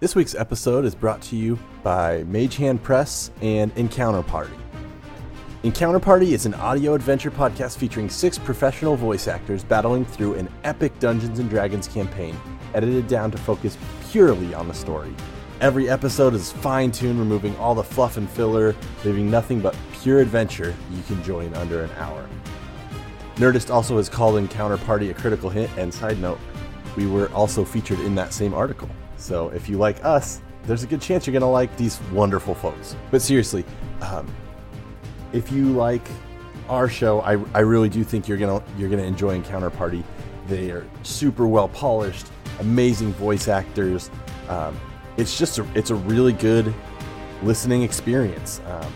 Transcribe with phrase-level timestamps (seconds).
[0.00, 4.54] This week's episode is brought to you by Mage Hand Press and Encounter Party.
[5.62, 10.48] Encounter Party is an audio adventure podcast featuring six professional voice actors battling through an
[10.64, 12.34] epic Dungeons and Dragons campaign,
[12.72, 13.76] edited down to focus
[14.08, 15.14] purely on the story.
[15.60, 18.74] Every episode is fine tuned, removing all the fluff and filler,
[19.04, 22.26] leaving nothing but pure adventure you can join under an hour.
[23.34, 26.40] Nerdist also has called Encounter Party a critical hit, and side note,
[26.96, 28.88] we were also featured in that same article.
[29.20, 32.54] So if you like us, there's a good chance you're going to like these wonderful
[32.54, 32.96] folks.
[33.10, 33.64] But seriously,
[34.00, 34.26] um,
[35.32, 36.06] if you like
[36.68, 40.04] our show, I, I really do think you're gonna you're gonna enjoy Encounter Party.
[40.46, 42.26] They are super well polished,
[42.60, 44.10] amazing voice actors.
[44.48, 44.78] Um,
[45.16, 46.72] it's just a, it's a really good
[47.42, 48.60] listening experience.
[48.66, 48.92] Um,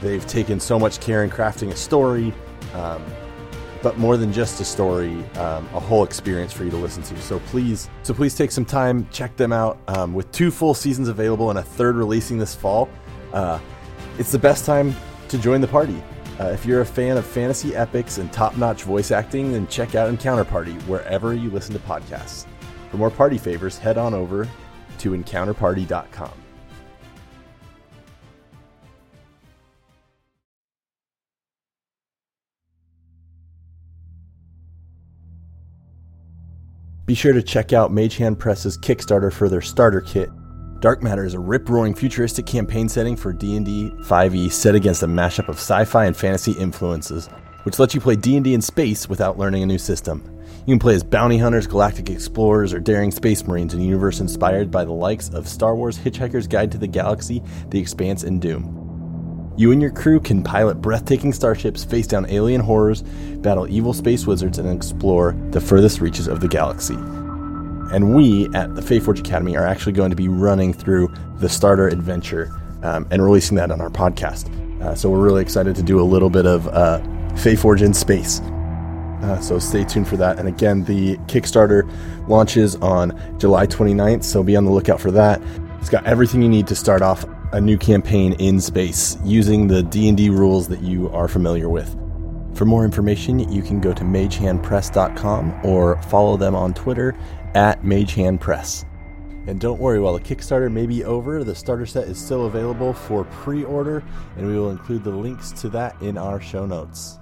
[0.00, 2.32] they've taken so much care in crafting a story,
[2.74, 3.04] um,
[3.82, 7.16] but more than just a story, um, a whole experience for you to listen to.
[7.20, 9.78] So please, so please take some time, check them out.
[9.88, 12.88] Um, with two full seasons available and a third releasing this fall,
[13.32, 13.58] uh,
[14.18, 14.94] it's the best time
[15.28, 16.02] to join the party.
[16.38, 19.94] Uh, if you're a fan of fantasy epics and top notch voice acting, then check
[19.94, 22.46] out Encounter Party wherever you listen to podcasts.
[22.90, 24.48] For more party favors, head on over
[24.98, 26.45] to encounterparty.com.
[37.06, 40.28] Be sure to check out Mage Hand Press's Kickstarter for their starter kit.
[40.80, 45.48] Dark Matter is a rip-roaring futuristic campaign setting for D&D 5e set against a mashup
[45.48, 47.28] of sci-fi and fantasy influences,
[47.62, 50.20] which lets you play D&D in space without learning a new system.
[50.66, 54.18] You can play as bounty hunters, galactic explorers, or daring space marines in a universe
[54.18, 57.40] inspired by the likes of Star Wars Hitchhiker's Guide to the Galaxy,
[57.70, 58.75] The Expanse, and Doom.
[59.56, 63.02] You and your crew can pilot breathtaking starships, face down alien horrors,
[63.38, 66.94] battle evil space wizards, and explore the furthest reaches of the galaxy.
[66.94, 71.88] And we at the Faeforge Academy are actually going to be running through the starter
[71.88, 74.52] adventure um, and releasing that on our podcast.
[74.82, 77.00] Uh, so we're really excited to do a little bit of uh,
[77.30, 78.40] Faeforge in space.
[79.22, 80.38] Uh, so stay tuned for that.
[80.38, 81.90] And again, the Kickstarter
[82.28, 85.40] launches on July 29th, so be on the lookout for that.
[85.80, 89.82] It's got everything you need to start off a new campaign in space using the
[89.82, 91.96] D&D rules that you are familiar with.
[92.56, 97.14] For more information, you can go to magehandpress.com or follow them on Twitter
[97.54, 98.84] at magehandpress.
[99.46, 102.92] And don't worry, while the Kickstarter may be over, the starter set is still available
[102.92, 104.02] for pre order,
[104.36, 107.18] and we will include the links to that in our show notes.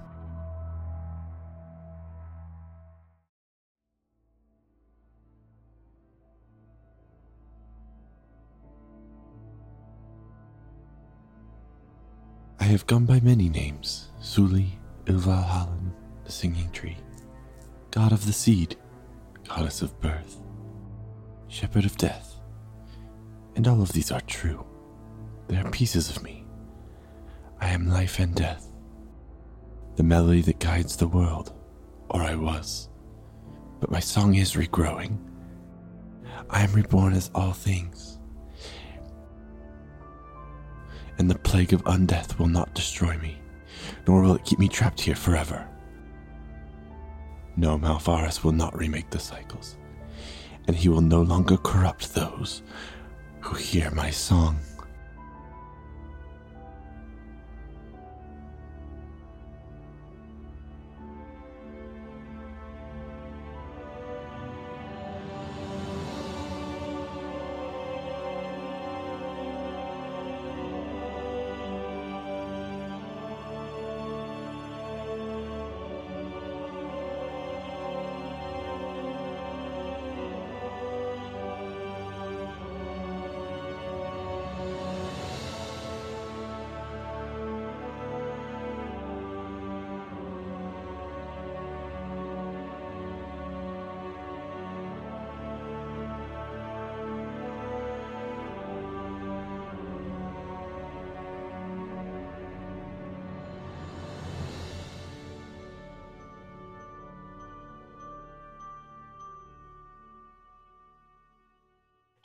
[12.65, 15.91] I have gone by many names Suli, Ilvalhallen,
[16.23, 16.97] the singing tree,
[17.91, 18.75] god of the seed,
[19.47, 20.41] goddess of birth,
[21.47, 22.37] shepherd of death.
[23.55, 24.65] And all of these are true.
[25.47, 26.43] They are pieces of me.
[27.61, 28.67] I am life and death,
[29.95, 31.53] the melody that guides the world,
[32.09, 32.89] or I was.
[33.79, 35.19] But my song is regrowing.
[36.49, 38.14] I am reborn as all things
[41.17, 43.39] and the plague of undeath will not destroy me,
[44.07, 45.67] nor will it keep me trapped here forever.
[47.57, 49.77] No, Malfaris will not remake the cycles,
[50.67, 52.63] and he will no longer corrupt those
[53.39, 54.57] who hear my song.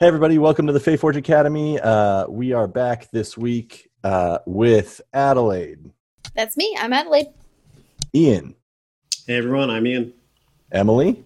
[0.01, 1.79] Hey, everybody, welcome to the Faith Faeforge Academy.
[1.79, 5.91] Uh, we are back this week uh, with Adelaide,
[6.35, 6.75] That's me.
[6.79, 7.27] I'm Adelaide.
[8.15, 8.55] Ian,
[9.27, 10.13] Hey everyone, I'm Ian.
[10.71, 11.23] Emily,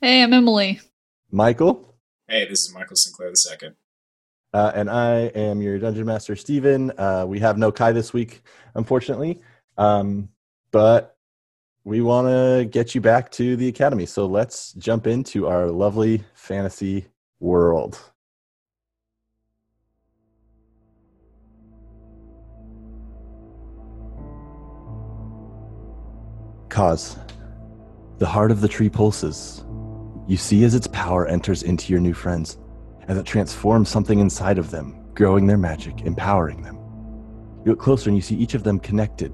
[0.00, 0.80] Hey, I'm Emily.
[1.30, 1.94] Michael,
[2.26, 3.28] Hey, this is Michael Sinclair
[3.62, 3.72] II.
[4.54, 6.90] uh, and I am your Dungeon Master, Steven.
[6.96, 8.40] Uh, we have no Kai this week,
[8.76, 9.42] unfortunately,
[9.76, 10.30] um,
[10.70, 11.18] but
[11.84, 14.06] we want to get you back to the Academy.
[14.06, 17.08] So let's jump into our lovely fantasy
[17.40, 17.98] world
[26.78, 27.18] Kaz.
[28.18, 29.64] The heart of the tree pulses.
[30.28, 32.58] You see as its power enters into your new friends,
[33.08, 36.76] as it transforms something inside of them, growing their magic, empowering them.
[37.64, 39.32] You look closer and you see each of them connected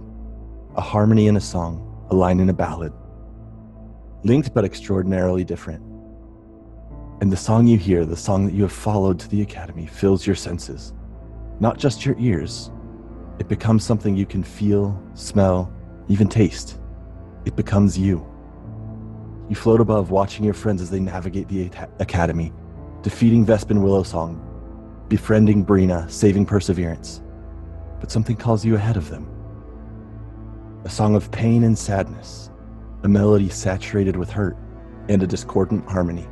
[0.76, 2.92] a harmony in a song, a line in a ballad.
[4.22, 5.82] Linked but extraordinarily different.
[7.20, 10.26] And the song you hear, the song that you have followed to the academy, fills
[10.26, 10.92] your senses,
[11.60, 12.70] not just your ears.
[13.38, 15.72] It becomes something you can feel, smell,
[16.08, 16.78] even taste.
[17.44, 18.26] It becomes you.
[19.48, 22.52] You float above, watching your friends as they navigate the academy,
[23.02, 24.40] defeating Vespin Willowsong,
[25.08, 27.22] befriending Brina, saving Perseverance.
[28.00, 29.28] But something calls you ahead of them.
[30.84, 32.50] A song of pain and sadness,
[33.02, 34.56] a melody saturated with hurt,
[35.08, 36.26] and a discordant harmony.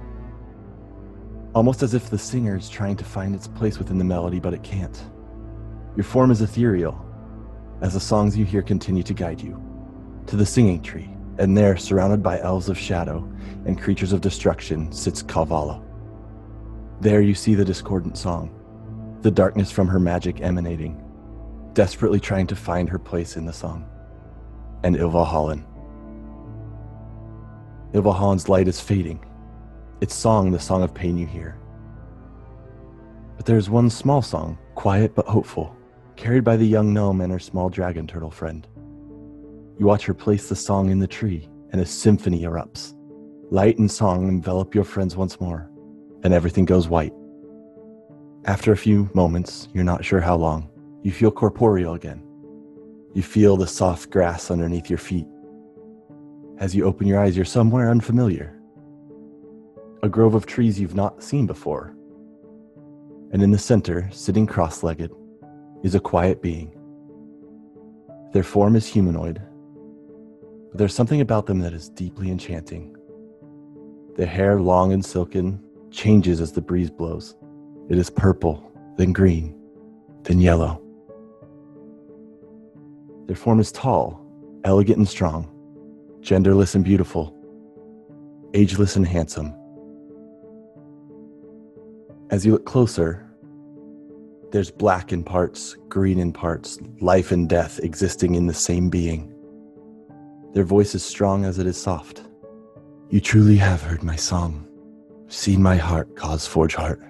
[1.54, 4.54] Almost as if the singer is trying to find its place within the melody, but
[4.54, 4.98] it can't.
[5.96, 7.04] Your form is ethereal,
[7.82, 9.62] as the songs you hear continue to guide you
[10.26, 13.28] to the singing tree, and there, surrounded by elves of shadow
[13.66, 15.82] and creatures of destruction, sits Kalvala.
[17.00, 18.50] There you see the discordant song,
[19.20, 21.02] the darkness from her magic emanating,
[21.74, 23.84] desperately trying to find her place in the song,
[24.84, 25.64] and Ilvalhallen.
[27.92, 29.22] Ilvalhallen's light is fading,
[30.02, 31.56] its song the song of pain you hear.
[33.36, 35.76] But there is one small song, quiet but hopeful,
[36.16, 38.66] carried by the young gnome and her small dragon turtle friend.
[39.78, 42.94] You watch her place the song in the tree, and a symphony erupts.
[43.52, 45.70] Light and song envelop your friends once more,
[46.24, 47.14] and everything goes white.
[48.44, 50.68] After a few moments, you're not sure how long,
[51.02, 52.26] you feel corporeal again.
[53.14, 55.28] You feel the soft grass underneath your feet.
[56.58, 58.58] As you open your eyes, you're somewhere unfamiliar.
[60.04, 61.94] A grove of trees you've not seen before.
[63.30, 65.12] And in the center, sitting cross legged,
[65.84, 66.76] is a quiet being.
[68.32, 69.40] Their form is humanoid,
[70.70, 72.96] but there's something about them that is deeply enchanting.
[74.16, 75.62] The hair, long and silken,
[75.92, 77.36] changes as the breeze blows.
[77.88, 79.54] It is purple, then green,
[80.24, 80.82] then yellow.
[83.26, 84.26] Their form is tall,
[84.64, 85.48] elegant and strong,
[86.22, 87.36] genderless and beautiful,
[88.52, 89.54] ageless and handsome.
[92.32, 93.28] As you look closer,
[94.52, 99.30] there's black in parts, green in parts, life and death existing in the same being.
[100.54, 102.22] Their voice is strong as it is soft.
[103.10, 104.66] You truly have heard my song,
[105.28, 107.02] seen my heart cause forge heart.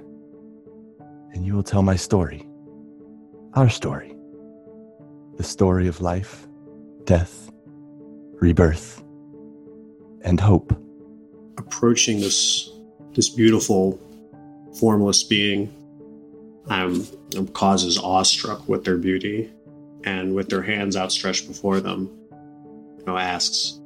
[1.33, 2.45] And you will tell my story,
[3.55, 4.17] our story.
[5.37, 6.49] The story of life,
[7.05, 7.49] death,
[8.41, 9.05] rebirth,
[10.23, 10.77] and hope.
[11.59, 12.71] Approaching this
[13.15, 14.01] this beautiful,
[14.79, 15.73] formless being,
[16.69, 17.05] I'm,
[17.37, 19.51] I'm causes awestruck with their beauty,
[20.05, 22.11] and with their hands outstretched before them,
[22.99, 23.81] you know, asks,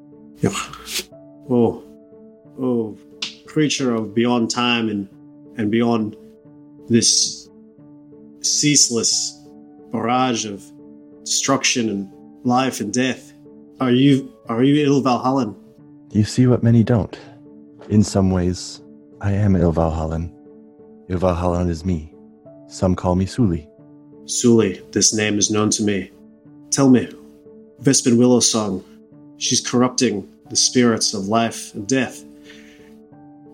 [1.49, 1.83] "Oh,
[2.59, 2.97] oh,
[3.47, 5.09] creature of beyond time and
[5.56, 6.17] and beyond
[6.88, 7.49] this
[8.41, 9.43] ceaseless
[9.91, 10.62] barrage of
[11.25, 12.12] destruction and
[12.44, 13.33] life and death,
[13.81, 15.55] are you are you Ilvalhallen?"
[16.12, 17.19] You see what many don't.
[17.88, 18.83] In some ways,
[19.21, 20.36] I am ill Ilvalhallen.
[21.08, 22.12] Ilvalhallen is me.
[22.69, 23.69] Some call me Suli.
[24.26, 26.11] Suli, this name is known to me.
[26.71, 27.09] Tell me,
[27.80, 28.83] Vespin Willowsong,
[29.38, 32.25] She's corrupting the spirits of life and death.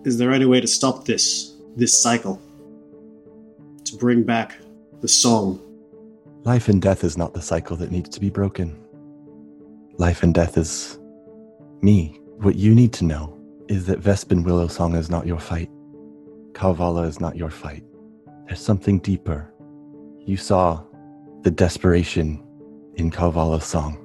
[0.05, 2.41] Is there any way to stop this, this cycle?
[3.85, 4.57] To bring back
[5.01, 5.59] the song?
[6.43, 8.79] Life and death is not the cycle that needs to be broken.
[9.97, 10.99] Life and death is
[11.81, 12.19] me.
[12.37, 13.37] What you need to know
[13.67, 15.69] is that Vespin Willowsong is not your fight.
[16.53, 17.83] Kalvala is not your fight.
[18.47, 19.51] There's something deeper.
[20.19, 20.83] You saw
[21.41, 22.41] the desperation
[22.95, 24.03] in Kalvala's song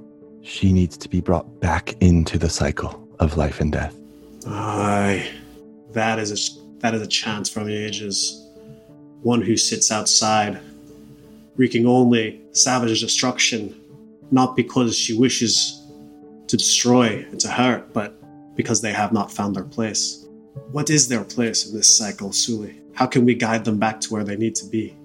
[0.49, 3.95] she needs to be brought back into the cycle of life and death.
[4.47, 5.31] Aye,
[5.93, 8.47] that is a that is a chance from the ages.
[9.23, 10.59] One who sits outside,
[11.57, 13.79] wreaking only savage destruction,
[14.31, 15.83] not because she wishes
[16.47, 18.15] to destroy and to hurt, but
[18.57, 20.25] because they have not found their place.
[20.71, 22.81] What is their place in this cycle, Suli?
[22.95, 24.97] How can we guide them back to where they need to be?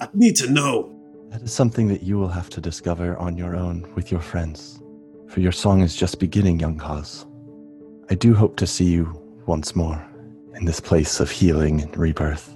[0.00, 0.94] I need to know.
[1.30, 4.82] That is something that you will have to discover on your own with your friends.
[5.28, 7.26] For your song is just beginning, young Kaz.
[8.10, 10.04] I do hope to see you once more
[10.54, 12.54] in this place of healing and rebirth.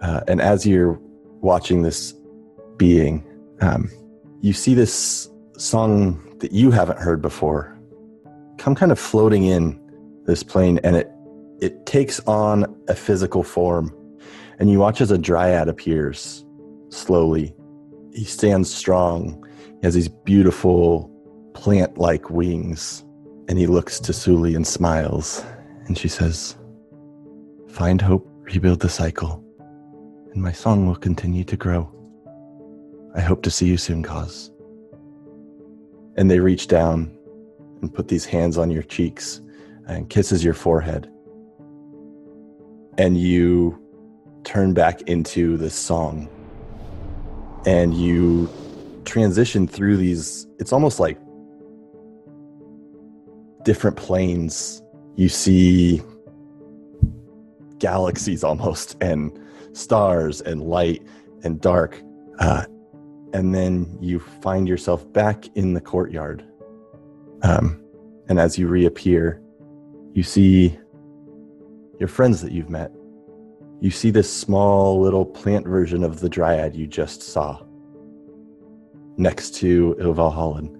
[0.00, 0.98] Uh, and as you're
[1.40, 2.14] watching this
[2.76, 3.24] being,
[3.60, 3.90] um,
[4.40, 5.28] you see this
[5.58, 7.76] song that you haven't heard before
[8.58, 9.78] come kind of floating in
[10.24, 11.10] this plane, and it
[11.60, 13.94] it takes on a physical form.
[14.58, 16.44] And you watch as a dryad appears
[16.88, 17.54] slowly
[18.16, 19.46] he stands strong.
[19.80, 21.10] He has these beautiful
[21.52, 23.04] plant like wings
[23.48, 25.44] And he looks to Suli and smiles,
[25.86, 26.56] and she says,
[27.68, 29.44] Find hope, rebuild the cycle,
[30.32, 31.88] and my song will continue to grow.
[33.14, 34.50] I hope to see you soon, Kaz.
[36.16, 37.16] And they reach down
[37.82, 39.40] and put these hands on your cheeks
[39.86, 41.08] and kisses your forehead.
[42.98, 43.78] And you
[44.44, 46.28] turn back into this song.
[47.66, 48.48] And you
[49.04, 51.18] transition through these, it's almost like
[53.64, 54.82] different planes.
[55.16, 56.02] You see
[57.78, 59.36] galaxies almost, and
[59.72, 61.02] stars, and light,
[61.42, 62.00] and dark.
[62.38, 62.64] Uh,
[63.32, 66.44] and then you find yourself back in the courtyard.
[67.42, 67.82] Um,
[68.28, 69.42] and as you reappear,
[70.14, 70.78] you see
[71.98, 72.92] your friends that you've met.
[73.80, 77.62] You see this small little plant version of the dryad you just saw
[79.16, 80.74] next to Ilvalhallen.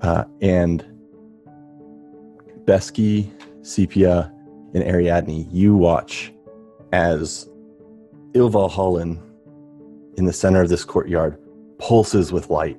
[0.00, 0.84] Uh, and
[2.64, 3.30] Besky,
[3.62, 4.32] Sepia,
[4.74, 6.32] and Ariadne, you watch
[6.92, 7.48] as
[8.32, 9.20] Ilvalhallen
[10.16, 11.38] in the center of this courtyard
[11.78, 12.78] pulses with light.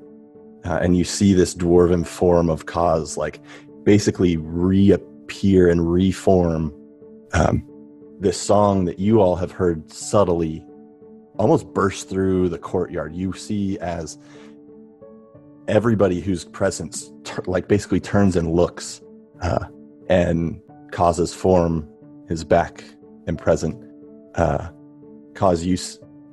[0.65, 3.39] Uh, and you see this dwarven form of Kaz like
[3.83, 6.73] basically reappear and reform
[7.33, 7.65] um,
[8.19, 10.65] this song that you all have heard subtly
[11.37, 13.15] almost burst through the courtyard.
[13.15, 14.17] You see as
[15.67, 19.01] everybody whose presence tur- like basically turns and looks
[19.41, 19.65] uh,
[20.09, 20.59] and
[20.91, 21.87] Kaz's form
[22.27, 22.83] is back
[23.27, 23.81] and present
[24.35, 24.69] uh,
[25.33, 25.77] cause you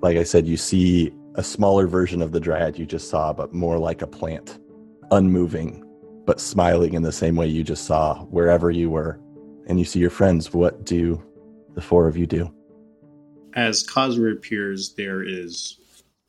[0.00, 3.52] like i said you see a smaller version of the dryad you just saw but
[3.52, 4.58] more like a plant
[5.10, 5.84] unmoving
[6.24, 9.20] but smiling in the same way you just saw wherever you were
[9.66, 11.22] and you see your friends what do
[11.74, 12.50] the four of you do
[13.54, 15.78] As Kaz appears, there is,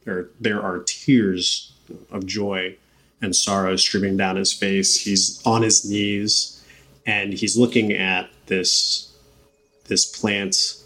[0.06, 1.74] or there are tears
[2.12, 2.76] of joy
[3.22, 5.02] and sorrow streaming down his face.
[5.02, 6.64] He's on his knees,
[7.06, 9.14] and he's looking at this
[9.86, 10.84] this plant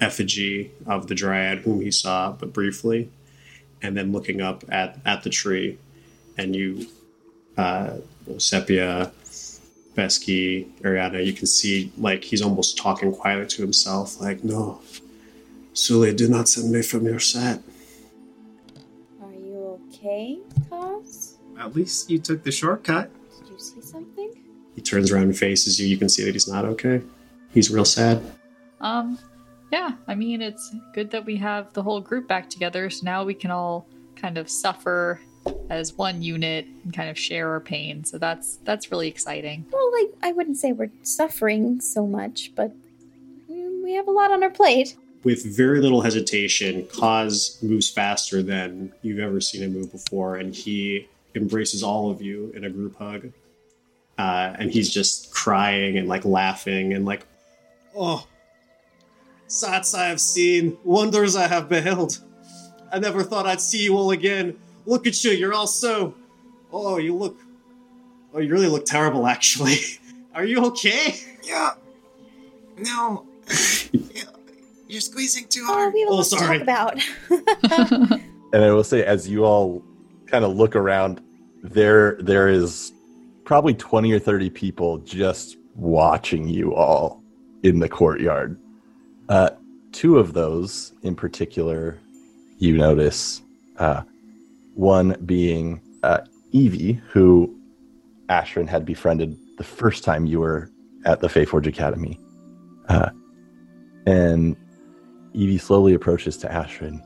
[0.00, 3.10] effigy of the dryad whom he saw but briefly,
[3.80, 5.78] and then looking up at at the tree,
[6.36, 6.86] and you,
[7.56, 7.98] uh,
[8.38, 9.12] Sepia,
[9.94, 14.80] Besky, Ariana, you can see like he's almost talking quietly to himself, like, no,
[15.72, 17.60] Suli, do not send me from your set.
[19.22, 20.38] Are you okay,
[20.70, 21.34] Kaz?
[21.58, 23.10] At least you took the shortcut.
[23.40, 24.32] Did you see something?
[24.74, 25.86] He turns around and faces you.
[25.86, 27.02] You can see that he's not okay.
[27.52, 28.20] He's real sad.
[28.80, 29.18] Um,
[29.72, 33.24] yeah, I mean, it's good that we have the whole group back together, so now
[33.24, 33.86] we can all
[34.16, 35.20] kind of suffer
[35.70, 38.04] as one unit and kind of share our pain.
[38.04, 39.66] So that's that's really exciting.
[39.70, 42.72] Well, like I wouldn't say we're suffering so much, but
[43.50, 44.96] mm, we have a lot on our plate.
[45.22, 50.54] With very little hesitation, Kaz moves faster than you've ever seen him move before, and
[50.54, 53.32] he embraces all of you in a group hug.
[54.18, 57.26] Uh, and he's just crying and like laughing and like,
[57.96, 58.26] oh,
[59.48, 62.18] sights I have seen, wonders I have beheld.
[62.92, 64.56] I never thought I'd see you all again.
[64.86, 66.14] Look at you, you're all so.
[66.72, 67.38] Oh, you look.
[68.34, 69.76] Oh, you really look terrible, actually.
[70.34, 71.14] Are you okay?
[71.42, 71.70] Yeah.
[72.76, 73.24] No.
[74.88, 75.94] You're squeezing too Oh, hard.
[75.94, 77.00] we have a Oh, lot to talk about.
[78.52, 79.82] and I will say, as you all
[80.26, 81.20] kind of look around,
[81.62, 82.92] there there is
[83.44, 87.22] probably twenty or thirty people just watching you all
[87.62, 88.58] in the courtyard.
[89.28, 89.50] Uh,
[89.92, 91.98] two of those, in particular,
[92.58, 93.40] you notice.
[93.78, 94.02] Uh,
[94.74, 96.20] one being uh,
[96.52, 97.54] Evie, who
[98.28, 100.70] Ashrin had befriended the first time you were
[101.04, 102.18] at the Faeforge Academy,
[102.88, 103.10] uh,
[104.06, 104.56] and
[105.32, 107.00] Evie slowly approaches to Ashrin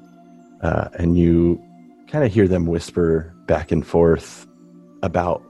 [0.63, 1.63] uh, and you
[2.09, 4.47] kind of hear them whisper back and forth
[5.03, 5.43] about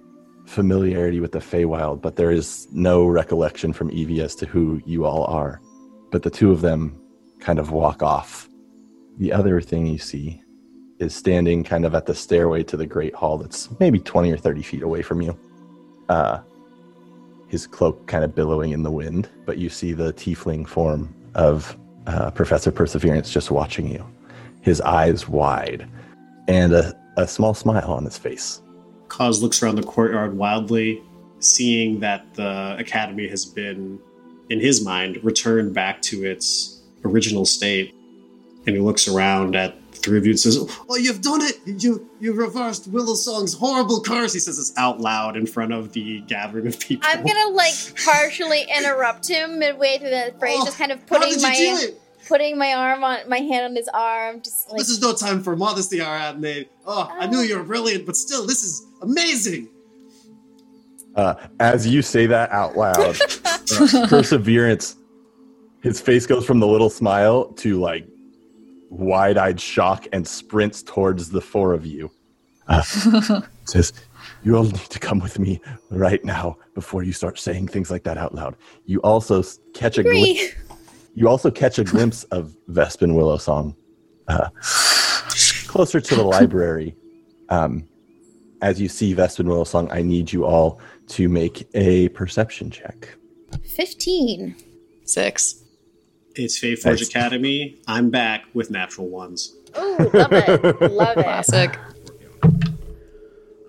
[0.47, 5.05] familiarity with the Feywild, but there is no recollection from Evie as to who you
[5.05, 5.61] all are.
[6.11, 7.01] But the two of them
[7.41, 8.49] kind of walk off.
[9.19, 10.43] The other thing you see
[10.99, 14.37] is standing kind of at the stairway to the Great Hall that's maybe 20 or
[14.37, 15.39] 30 feet away from you.
[16.09, 16.41] Uh,
[17.49, 21.77] his cloak kind of billowing in the wind, but you see the tiefling form of
[22.07, 24.05] uh, Professor Perseverance just watching you
[24.63, 25.89] his eyes wide,
[26.47, 28.61] and a, a small smile on his face.
[29.09, 31.03] Kaz looks around the courtyard wildly,
[31.41, 33.99] seeing that the academy has been,
[34.51, 37.95] in his mind, returned back to its original state.
[38.67, 41.59] And he looks around at the three of you and says, Oh, you've done it!
[41.67, 44.33] You you reversed Willow Song's horrible curse!
[44.33, 47.09] He says this out loud in front of the gathering of people.
[47.09, 47.75] I'm gonna like
[48.05, 51.49] partially interrupt him midway through the phrase, Oh, just kind of How putting did you
[51.49, 52.01] my do it?
[52.29, 55.43] putting my arm on my hand on his arm, just like This is no time
[55.43, 56.67] for modesty, Ariadne.
[56.87, 59.69] Oh, I knew you were brilliant, but still, this is amazing!
[61.15, 63.59] Uh, as you say that out loud, uh,
[64.09, 64.97] Perseverance,
[65.83, 68.07] his face goes from the little smile to like
[68.91, 72.11] wide eyed shock and sprints towards the four of you.
[72.69, 72.83] Uh,
[73.65, 73.93] says,
[74.43, 78.05] You all need to come with me right now before you start saying things like
[78.05, 78.57] that out loud.
[78.85, 79.43] You also
[79.75, 80.55] catch a glimpse.
[81.15, 83.75] You also catch a glimpse of Vespin Willow Song
[84.29, 84.51] uh,
[85.67, 86.95] closer to the library.
[87.49, 87.89] Um,
[88.61, 93.09] as you see Vespin Willow Song, I need you all to make a perception check.
[93.65, 94.55] 15.
[95.05, 95.65] Six.
[96.39, 97.09] It's Faeforge Nice.
[97.09, 97.77] Academy.
[97.87, 99.55] I'm back with natural ones.
[99.79, 100.81] Ooh, love it.
[100.93, 101.23] Love it.
[101.25, 101.77] Classic.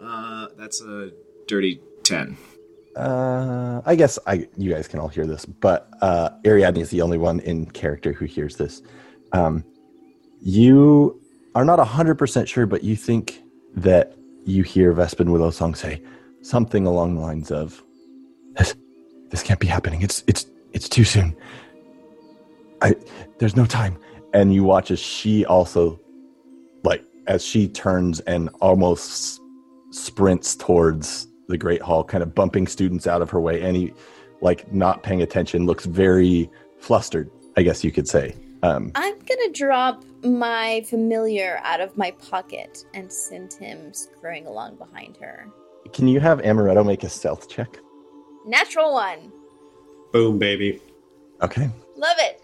[0.01, 1.11] Uh, that's a
[1.47, 2.37] dirty 10.
[2.95, 7.01] Uh, I guess I you guys can all hear this, but uh, Ariadne is the
[7.01, 8.81] only one in character who hears this.
[9.31, 9.63] Um,
[10.41, 11.21] you
[11.55, 13.41] are not hundred percent sure, but you think
[13.75, 16.01] that you hear Vespin Willow Song say
[16.41, 17.81] something along the lines of,
[18.57, 18.75] "This,
[19.29, 20.01] this can't be happening.
[20.01, 21.35] It's it's it's too soon.
[22.81, 22.95] I
[23.39, 23.97] there's no time."
[24.33, 25.99] And you watch as she also,
[26.83, 29.41] like, as she turns and almost
[29.91, 33.91] sprints towards the great hall kind of bumping students out of her way and he
[34.41, 39.53] like not paying attention looks very flustered i guess you could say um, I'm gonna
[39.53, 45.47] drop my familiar out of my pocket and send him scurrying along behind her.
[45.93, 47.77] can you have amaretto make a stealth check
[48.45, 49.31] Natural one.
[50.13, 50.81] Boom, baby.
[51.41, 52.38] okay Love it.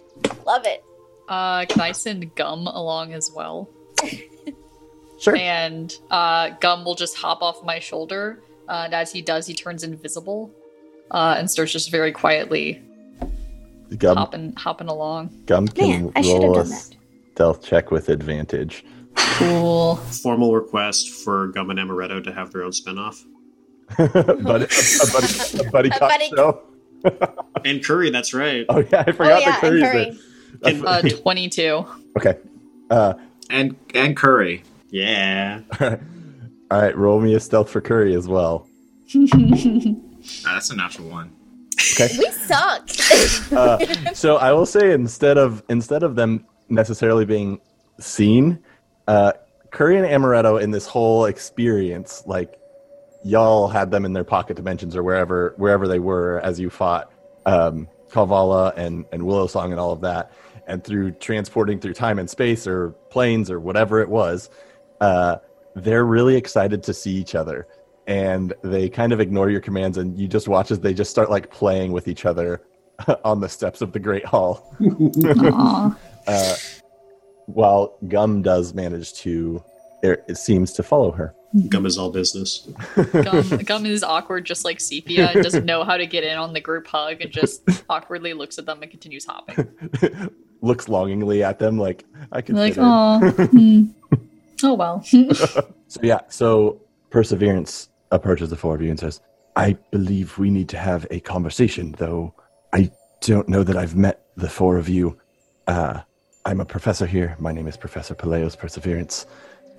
[0.46, 0.84] Love it.
[1.28, 3.70] Uh, can I send Gum along as well?
[5.20, 8.42] sure And uh, Gum will just hop off my shoulder.
[8.68, 10.52] Uh, and as he does, he turns invisible
[11.12, 12.82] uh, and starts just very quietly
[13.98, 15.30] gum hopping, hopping along.
[15.46, 16.96] gum can Man, I should have roll a done that.
[17.34, 18.84] stealth check with advantage
[19.16, 19.96] Cool.
[19.98, 23.24] Formal request for Gum and Amaretto to have their own spinoff.
[23.98, 26.64] but a, a buddy, a buddy A cop buddy- show
[27.66, 28.66] And Curry, that's right.
[28.68, 30.14] oh yeah i Oh, forgot yeah, the curry's and there.
[30.63, 30.75] Curry.
[30.75, 31.85] And- Uh, 22.
[32.18, 32.37] okay
[32.89, 33.13] uh,
[33.50, 34.63] And and Curry.
[34.89, 35.61] Yeah.
[35.81, 35.98] all
[36.81, 38.68] right roll me a stealth for curry as well
[40.46, 41.31] Ah, that's a natural one.
[41.94, 42.89] okay We suck.
[43.51, 47.59] uh, so I will say instead of instead of them necessarily being
[48.00, 48.59] seen,
[49.07, 49.33] uh,
[49.72, 52.57] Curry and Amaretto in this whole experience, like
[53.24, 57.11] y'all had them in their pocket dimensions or wherever wherever they were as you fought
[57.46, 60.31] um, Kalvala and and Willow Song and all of that,
[60.68, 64.50] and through transporting through time and space or planes or whatever it was,
[65.01, 65.38] uh,
[65.75, 67.68] they're really excited to see each other.
[68.08, 71.32] And they kind of ignore your commands, and you just watch as they just start
[71.32, 72.62] like playing with each other
[73.24, 74.75] on the steps of the Great Hall.
[76.28, 76.56] Uh,
[77.46, 79.64] while Gum does manage to,
[80.01, 81.36] it, it seems to follow her.
[81.70, 82.68] Gum is all business.
[83.12, 86.54] Gum, Gum is awkward, just like Sepia, and doesn't know how to get in on
[86.54, 89.70] the group hug and just awkwardly looks at them and continues hopping.
[90.61, 92.55] Looks longingly at them, like I could.
[92.55, 93.20] Like, fit oh,
[93.51, 93.83] hmm.
[94.63, 95.03] oh well.
[95.87, 99.22] So yeah, so Perseverance approaches the four of you and says,
[99.55, 102.33] "I believe we need to have a conversation, though
[102.74, 102.91] I
[103.22, 105.18] don't know that I've met the four of you.
[105.68, 106.01] Uh,
[106.46, 107.35] I'm a professor here.
[107.39, 109.25] My name is Professor Peleos Perseverance.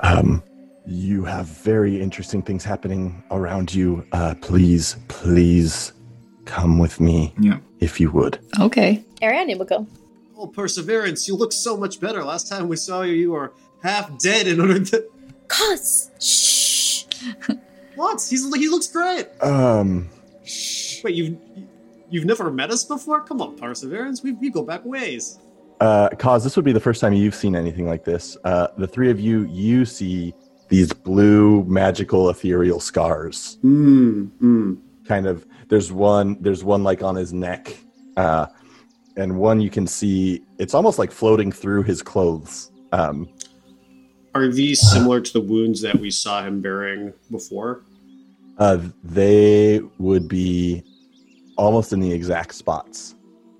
[0.00, 0.42] Um,
[0.86, 4.06] you have very interesting things happening around you.
[4.12, 5.92] Uh, please, please,
[6.44, 7.58] come with me Yeah.
[7.80, 9.04] if you would." okay.
[9.22, 9.86] Ariadne will go.
[10.38, 12.22] Oh, Perseverance, you look so much better.
[12.22, 15.06] Last time we saw you, you were half dead in order to.
[15.48, 16.10] Cuz.
[16.20, 17.04] Shh.
[17.96, 18.20] What?
[18.28, 19.26] He's he looks great.
[19.42, 20.10] Um,
[21.02, 21.38] Wait, you've
[22.10, 23.22] you've never met us before?
[23.22, 24.22] Come on, Perseverance.
[24.22, 25.38] We, we go back ways.
[25.80, 28.36] uh, Kaz, this would be the first time you've seen anything like this.
[28.44, 30.34] Uh, the three of you, you see
[30.68, 33.56] these blue, magical, ethereal scars.
[33.62, 34.24] Hmm.
[34.40, 34.74] Hmm.
[35.08, 35.46] Kind of.
[35.68, 36.36] There's one.
[36.42, 37.74] There's one like on his neck,
[38.18, 38.44] uh,
[39.16, 40.42] and one you can see.
[40.58, 42.70] It's almost like floating through his clothes.
[42.92, 43.28] Um,
[44.34, 47.82] Are these similar to the wounds that we saw him bearing before?
[48.58, 50.82] uh, they would be
[51.58, 53.14] almost in the exact spots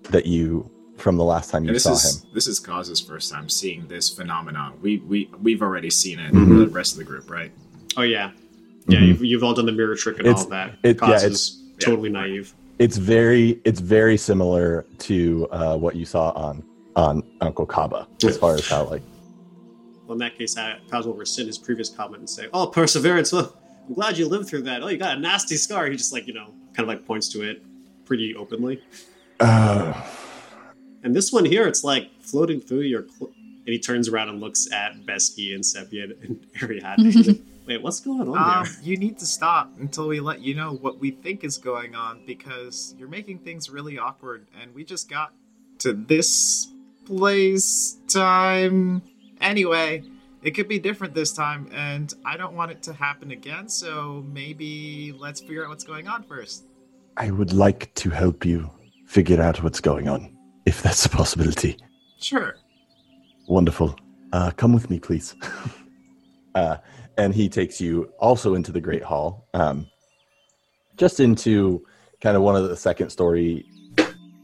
[0.04, 2.30] that you from the last time you this saw is him.
[2.32, 4.72] this is Kaz's first time seeing this phenomenon.
[4.80, 6.32] We we we've already seen it.
[6.32, 6.64] Mhm.
[6.64, 7.52] The rest of the group, right?
[7.98, 8.30] Oh yeah,
[8.88, 9.00] yeah.
[9.00, 9.06] Mhm.
[9.08, 10.78] You've, you've all done the mirror trick and It's- all that.
[10.82, 11.84] it- yeah, Cause it's- is yeah.
[11.86, 12.54] totally naive.
[12.78, 16.62] It's very it's very similar to uh, what you saw on
[16.94, 19.02] on Uncle Kaba as far as how like
[20.06, 23.32] Well, in that case, I, Kaz will rescind his previous comment and say, "Oh, Perseverance.
[23.32, 23.54] Well,
[23.88, 24.82] I'm glad you lived through that.
[24.82, 27.28] Oh, you got a nasty scar." He just like you know, kind of like points
[27.30, 27.62] to it
[28.04, 28.82] pretty openly.
[29.40, 29.92] uh,
[31.02, 33.06] And this one here, it's like floating through your.
[33.08, 33.32] Cl-
[33.66, 37.42] and he turns around and looks at Besky and Sepia and Ariadne.
[37.66, 38.72] He's like, Wait, what's going on Um, there?
[38.82, 42.24] you need to stop until we let you know what we think is going on
[42.26, 45.32] because you're making things really awkward, and we just got
[45.78, 46.68] to this
[47.04, 49.02] place time.
[49.40, 50.02] Anyway,
[50.42, 53.68] it could be different this time, and I don't want it to happen again.
[53.68, 56.64] So maybe let's figure out what's going on first.
[57.16, 58.70] I would like to help you
[59.06, 61.78] figure out what's going on, if that's a possibility.
[62.18, 62.56] Sure.
[63.48, 63.96] Wonderful.
[64.32, 65.34] Uh, come with me, please.
[66.54, 66.76] uh,
[67.16, 69.86] and he takes you also into the great hall um,
[70.96, 71.84] just into
[72.20, 73.66] kind of one of the second story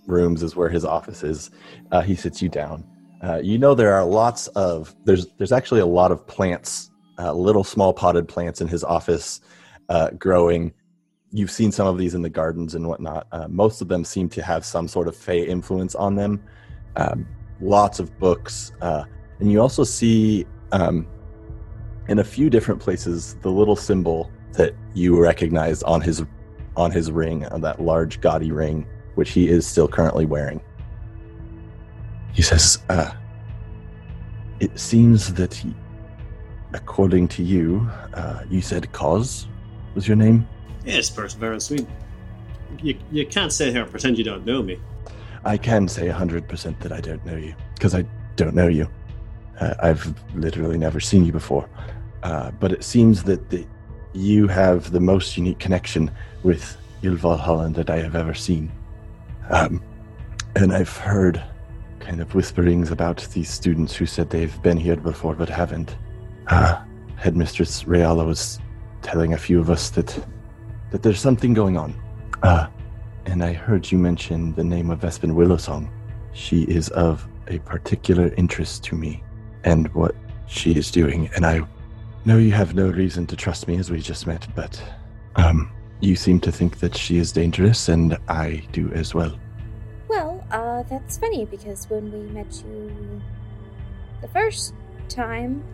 [0.06, 1.50] rooms is where his office is.
[1.90, 2.85] Uh, he sits you down.
[3.22, 7.32] Uh, you know there are lots of there's there's actually a lot of plants uh,
[7.32, 9.40] little small potted plants in his office
[9.88, 10.72] uh, growing.
[11.30, 13.26] You've seen some of these in the gardens and whatnot.
[13.32, 16.42] Uh, most of them seem to have some sort of fey influence on them.
[16.96, 17.26] Um,
[17.61, 19.04] lots of books uh,
[19.38, 21.06] and you also see um,
[22.12, 26.25] in a few different places the little symbol that you recognize on his
[26.77, 30.61] on his ring on that large gaudy ring which he is still currently wearing
[32.33, 33.12] he says uh
[34.61, 35.75] it seems that he,
[36.72, 39.46] according to you uh you said Kaz
[39.94, 40.46] was your name
[40.85, 41.70] Yes, Perseverance.
[41.70, 41.87] We,
[42.83, 44.81] you, you can't sit here and pretend you don't know me.
[45.44, 48.05] I can say 100% that I don't know you, because I
[48.37, 48.88] don't know you.
[49.61, 51.68] Uh, I've literally never seen you before.
[52.22, 53.66] Uh, but it seems that the,
[54.12, 56.11] you have the most unique connection
[56.42, 58.70] with Ilvalhallen that I have ever seen.
[59.50, 59.82] Um,
[60.54, 61.42] and I've heard
[61.98, 65.96] kind of whisperings about these students who said they've been here before but haven't.
[66.48, 66.82] Uh,
[67.16, 68.61] Headmistress Reala was
[69.02, 70.24] telling a few of us that
[70.90, 71.94] that there's something going on.
[72.42, 72.66] Uh,
[73.24, 75.88] and I heard you mention the name of Vespin Willowsong.
[76.32, 79.22] She is of a particular interest to me
[79.64, 80.14] and what
[80.46, 81.30] she is doing.
[81.35, 81.62] And I
[82.24, 84.82] know you have no reason to trust me as we just met, but
[85.37, 89.38] um, you seem to think that she is dangerous, and I do as well.
[90.08, 93.22] Well, uh, that's funny because when we met you
[94.20, 94.74] the first
[95.08, 95.64] time,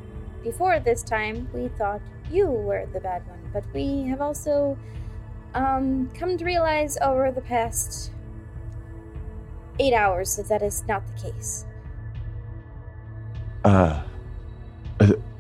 [0.43, 3.41] before this time, we thought you were the bad one.
[3.53, 4.79] But we have also
[5.55, 8.13] um, come to realize over the past
[9.79, 11.67] eight hours that that is not the case.
[13.65, 14.03] Uh,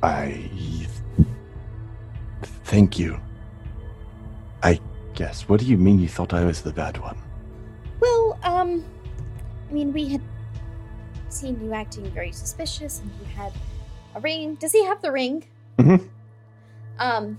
[0.02, 0.50] I
[2.68, 3.18] thank you.
[4.62, 4.80] I
[5.14, 5.48] guess.
[5.48, 7.16] What do you mean you thought I was the bad one?
[8.00, 8.84] Well, um,
[9.68, 10.22] I mean, we had
[11.28, 13.52] seen you acting very suspicious, and you had
[14.14, 14.54] a ring.
[14.56, 15.44] Does he have the ring?
[15.78, 16.08] Mhm.
[16.98, 17.38] Um,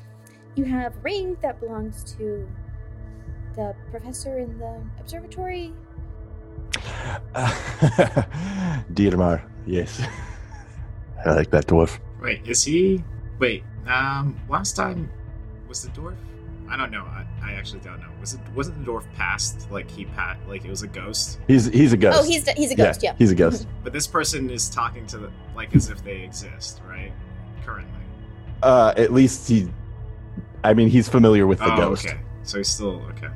[0.55, 2.47] you have a ring that belongs to
[3.55, 5.71] the professor in the observatory.
[7.33, 7.51] Uh,
[8.93, 10.01] Dietmar, yes.
[11.25, 11.99] I like that dwarf.
[12.21, 13.03] Wait, is he?
[13.39, 15.09] Wait, um, last time
[15.69, 16.15] was the dwarf?
[16.69, 17.03] I don't know.
[17.03, 18.09] I, I actually don't know.
[18.19, 21.39] Was it wasn't the dwarf passed like he pat like it was a ghost?
[21.47, 22.19] He's he's a ghost.
[22.19, 23.01] Oh, he's he's a ghost.
[23.01, 23.15] Yeah.
[23.17, 23.67] he's a ghost.
[23.83, 27.11] But this person is talking to the like as if they exist, right?
[27.65, 27.91] Currently.
[28.63, 29.69] uh, at least he
[30.63, 32.19] i mean he's familiar with the oh, ghost okay.
[32.43, 33.29] So he's still okay.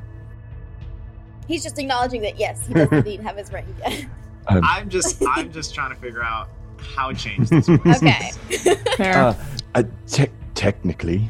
[1.47, 3.65] He's just acknowledging that yes, he does indeed have his ring.
[3.79, 4.05] Yeah.
[4.47, 7.97] Um, I'm just I'm just trying to figure out how changed this was.
[8.03, 8.31] okay.
[8.97, 9.17] Fair.
[9.17, 9.35] Uh,
[9.75, 11.29] uh, te- technically,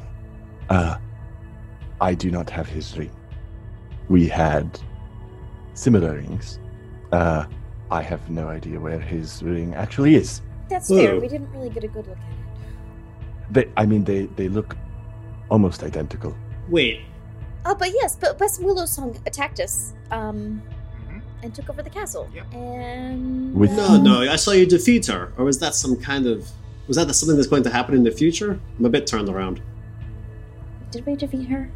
[0.74, 0.98] uh,
[2.02, 3.12] I do not have his ring.
[4.10, 4.80] We had
[5.74, 6.60] similar rings.
[7.12, 7.46] Uh,
[7.92, 10.42] I have no idea where his ring actually is.
[10.70, 11.14] That's fair.
[11.14, 11.20] Whoa.
[11.20, 13.54] We didn't really get a good look at it.
[13.54, 14.76] They, I mean, they, they look
[15.50, 16.36] almost identical.
[16.70, 17.02] Wait,
[17.66, 19.94] Oh, but yes, but West Willow Song attacked us.
[20.12, 20.62] Um,
[21.08, 21.22] Mhm.
[21.44, 22.28] and took over the castle.
[22.36, 22.54] Yep.
[22.54, 25.32] And With- no, no, I saw you defeat her.
[25.38, 26.50] Or was that some kind of.
[26.88, 28.60] Was that something that's going to happen in the future?
[28.78, 29.62] I'm a bit turned around.
[30.94, 31.70] Did we defeat her?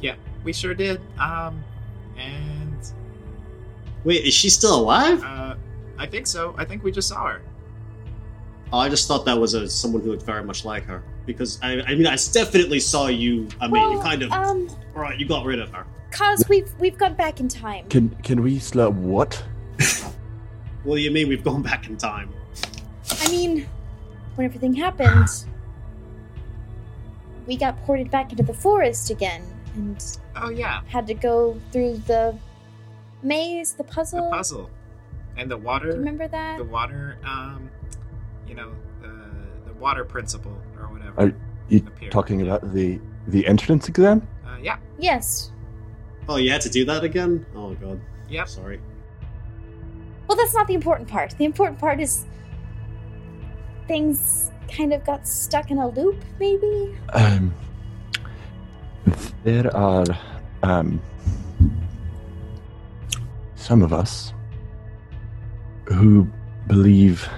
[0.00, 1.00] Yeah, we sure did.
[1.18, 1.64] Um,
[2.16, 2.76] and
[4.04, 5.22] Wait, is she still alive?
[5.24, 5.56] uh,
[5.98, 6.54] I think so.
[6.56, 7.42] I think we just saw her.
[8.72, 11.02] Oh, I just thought that was a, someone who looked very much like her.
[11.26, 13.48] Because, I, I mean, I definitely saw you.
[13.60, 14.30] I mean, you kind of.
[14.30, 15.84] um, Alright, you got rid of her.
[16.10, 17.86] cause we've we've gone back in time.
[17.88, 19.42] Can can we slow what?
[20.84, 22.32] What do you mean we've gone back in time?
[23.20, 23.66] I mean,
[24.36, 25.28] when everything happened,
[27.48, 29.42] we got ported back into the forest again
[29.74, 32.36] and Oh yeah, had to go through the
[33.22, 34.26] maze, the puzzle.
[34.30, 34.70] the puzzle
[35.36, 35.86] and the Do water.
[35.88, 36.58] you remember that?
[36.58, 37.68] the water um
[38.46, 39.08] you know the
[39.66, 41.32] the water principle or whatever Are
[41.68, 42.12] you appeared.
[42.12, 44.26] talking about the the entrance exam?
[44.46, 45.50] uh, yeah Yes.
[46.28, 47.46] Oh, you had to do that again?
[47.56, 47.98] Oh, God.
[48.28, 48.78] yeah Sorry.
[50.26, 51.30] Well, that's not the important part.
[51.38, 52.26] The important part is
[53.88, 56.96] things kind of got stuck in a loop, maybe?
[57.14, 57.52] Um,
[59.42, 60.04] there are
[60.62, 61.00] um,
[63.56, 64.32] some of us
[65.86, 66.28] who
[66.66, 67.28] believe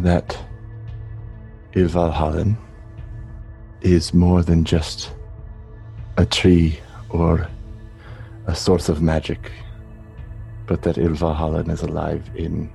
[0.00, 0.36] that
[1.74, 2.56] Ilvalhallen
[3.82, 5.12] is more than just
[6.16, 6.80] a tree
[7.10, 7.46] or
[8.46, 9.52] a source of magic,
[10.66, 12.70] but that Ilvalhallen is alive in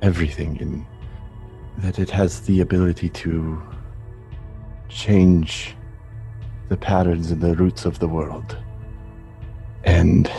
[0.00, 0.86] everything, in
[1.78, 3.62] that it has the ability to
[4.88, 5.76] change
[6.68, 8.56] the patterns and the roots of the world.
[9.84, 10.30] And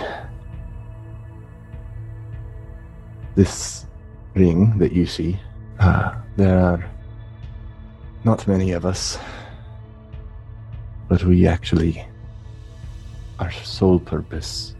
[3.35, 3.85] this
[4.35, 5.39] ring that you see,
[5.79, 6.91] uh, there are
[8.25, 9.17] not many of us,
[11.07, 12.05] but we actually,
[13.39, 14.75] our sole purpose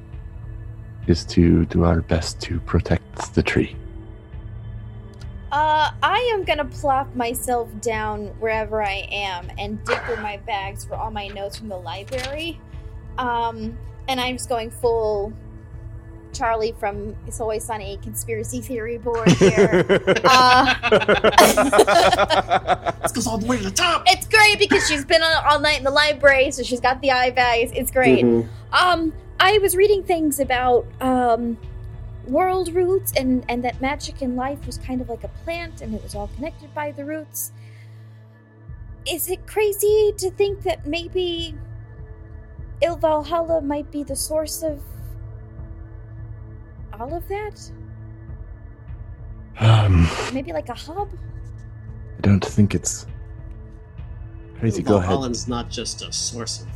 [1.07, 3.75] is to do our best to protect the tree.
[5.51, 10.85] Uh, I am gonna plop myself down wherever I am and dig through my bags
[10.85, 12.59] for all my notes from the library.
[13.17, 15.33] Um, and I'm just going full
[16.33, 19.85] Charlie from It's Always Sunny conspiracy theory board here.
[20.25, 20.75] uh,
[23.01, 24.03] This goes all the way to the top.
[24.05, 27.09] it's great because she's been on all night in the library, so she's got the
[27.11, 27.71] eye bags.
[27.73, 28.23] It's great.
[28.23, 28.47] Mhm.
[28.71, 31.57] Um, I was reading things about um
[32.29, 35.93] world roots and and that magic in life was kind of like a plant and
[35.93, 37.51] it was all connected by the roots.
[39.09, 41.55] Is it crazy to think that maybe
[42.81, 44.81] Ilvalhallen might be the source of
[46.99, 47.71] all of that?
[49.59, 51.09] Um, Maybe like a hub?
[52.17, 53.05] I don't think it's
[54.57, 54.81] crazy.
[54.81, 55.09] Go ahead.
[55.09, 56.67] Valhallen's not just a source of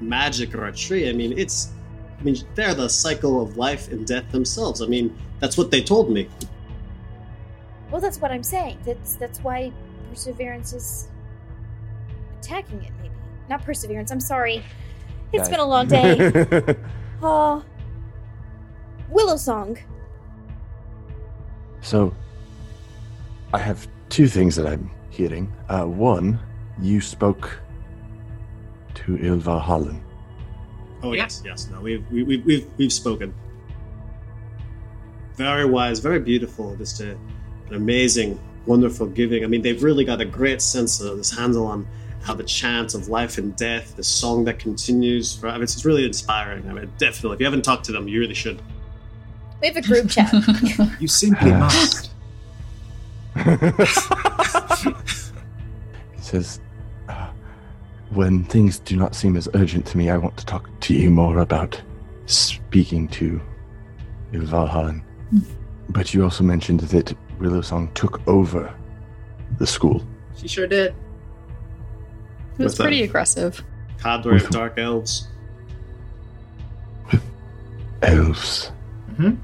[0.00, 1.08] magic or a tree.
[1.08, 1.72] I mean, it's.
[2.20, 4.82] I mean, they're the cycle of life and death themselves.
[4.82, 6.28] I mean, that's what they told me.
[7.90, 8.78] Well, that's what I'm saying.
[8.84, 9.72] That's that's why
[10.10, 11.08] Perseverance is
[12.40, 12.92] attacking it.
[13.00, 13.14] Maybe
[13.48, 14.10] not Perseverance.
[14.10, 14.62] I'm sorry.
[15.32, 16.76] It's been a long day.
[17.22, 17.60] Uh,
[19.10, 19.76] Willow Song.
[21.82, 22.14] So,
[23.52, 25.52] I have two things that I'm hearing.
[25.68, 26.40] Uh, one,
[26.80, 27.60] you spoke
[28.94, 30.00] to Ilvalhallen.
[31.02, 31.22] Oh Yeah.
[31.24, 31.68] yes, yes.
[31.70, 33.34] No, we've we, we've we've we've spoken.
[35.36, 36.76] Very wise, very beautiful.
[36.76, 39.42] Just a, an amazing, wonderful giving.
[39.44, 41.86] I mean, they've really got a great sense of this handle on
[42.22, 45.34] how the chant of life and death, the song that continues.
[45.34, 46.68] For, I mean, it's really inspiring.
[46.68, 47.36] I mean, definitely.
[47.36, 48.60] If you haven't talked to them, you really should.
[49.62, 50.30] We have a group chat.
[51.00, 52.10] You simply must.
[56.16, 56.60] He says,
[58.10, 61.10] When things do not seem as urgent to me, I want to talk to you
[61.10, 61.80] more about
[62.26, 63.40] speaking to
[64.32, 65.02] Ilvalhallen.
[65.88, 68.72] But you also mentioned that Willow Song took over
[69.58, 70.04] the school.
[70.36, 70.94] She sure did.
[72.58, 73.62] It was With, pretty aggressive.
[74.02, 75.28] Cadre of Dark Elves.
[78.02, 78.72] Elves.
[79.18, 79.36] Mhm.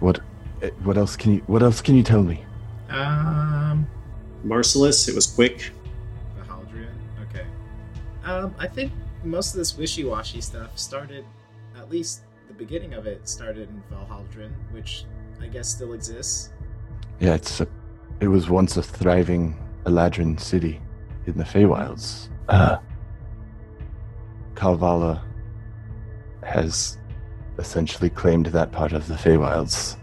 [0.00, 0.20] What?
[0.62, 1.42] eh, What else can you?
[1.46, 2.44] What else can you tell me?
[2.90, 3.86] Um,
[4.44, 5.08] Merciless.
[5.08, 5.72] It was quick.
[8.26, 11.24] Um, I think most of this wishy-washy stuff started,
[11.78, 15.04] at least the beginning of it started in Valhaldrin, which
[15.40, 16.50] I guess still exists.
[17.20, 17.68] Yeah, it's a.
[18.20, 20.80] It was once a thriving Eladrin city
[21.26, 22.28] in the Feywilds.
[22.48, 22.78] Uh,
[24.54, 25.22] Kalvala
[26.42, 26.98] has
[27.58, 29.96] essentially claimed that part of the Feywilds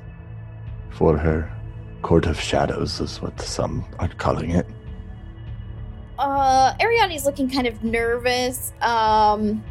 [0.91, 1.51] for her
[2.03, 4.67] Court of Shadows, is what some are calling it.
[6.43, 8.73] Uh, Ariane's looking kind of nervous.
[8.81, 9.63] Um,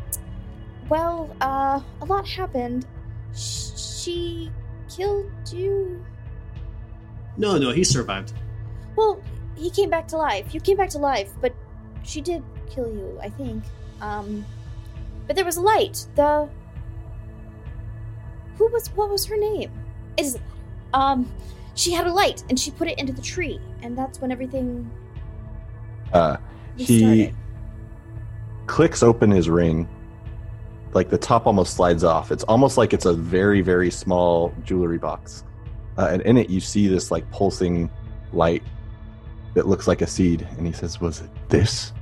[0.89, 2.87] well, uh, a lot happened.
[3.35, 4.51] Sh- she
[4.89, 6.03] killed you.
[7.37, 8.33] No, no, he survived.
[8.97, 9.23] Well,
[9.55, 10.55] he came back to life.
[10.55, 11.55] You came back to life, but
[12.05, 13.65] she did kill you, I think.
[14.01, 14.45] Um,
[15.27, 16.07] but there was a light.
[16.15, 16.49] The
[18.57, 19.71] who was what was her name?
[20.17, 20.55] It doesn't matter.
[20.95, 21.33] Um,
[21.75, 24.91] she had a light, and she put it into the tree, and that's when everything
[26.13, 26.37] Uh,
[26.77, 27.33] he
[28.67, 29.89] clicks open his ring.
[30.95, 32.31] Like the top almost slides off.
[32.31, 35.45] It's almost like it's a very, very small jewelry box.
[35.97, 37.91] Uh, and in it, you see this like pulsing
[38.33, 38.63] light
[39.55, 40.47] that looks like a seed.
[40.59, 41.93] And he says, Was it this?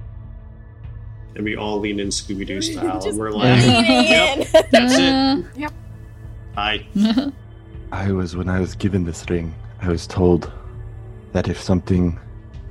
[1.37, 4.49] And we all lean in Scooby Doo style, and we're like, Yep.
[4.71, 5.45] That's it.
[5.57, 5.73] Yep.
[6.57, 6.87] "I."
[7.93, 9.53] I was, when I was given this ring,
[9.83, 10.53] I was told
[11.33, 12.19] that if something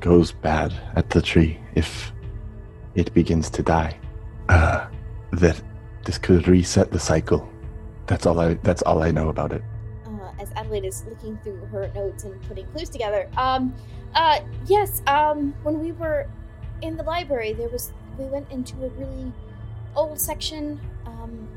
[0.02, 2.12] goes bad at the tree, if
[2.96, 3.98] it begins to die,
[4.50, 4.88] uh,
[5.32, 5.62] that
[6.06, 7.48] this could reset the cycle.
[8.08, 8.56] That's all I.
[8.64, 9.62] That's all I know about it.
[10.08, 13.30] uh, as Adelaide is looking through her notes and putting clues together.
[13.38, 13.74] Um,
[14.16, 15.04] Uh, yes.
[15.06, 16.26] Um, when we were
[16.82, 19.32] in the library, there was we went into a really
[19.96, 20.82] old section.
[21.06, 21.48] Um,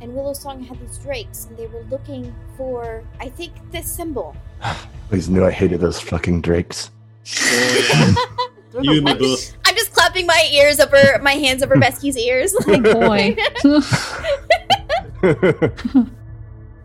[0.00, 4.36] and Willow Song had these drakes, and they were looking for, I think, this symbol.
[5.10, 6.92] Always knew I hated those fucking drakes.
[7.36, 8.92] Oh, yeah.
[8.92, 9.56] you and me both.
[9.64, 12.54] I'm just clapping my ears over my hands over Besky's ears.
[12.66, 13.36] Like, Boy.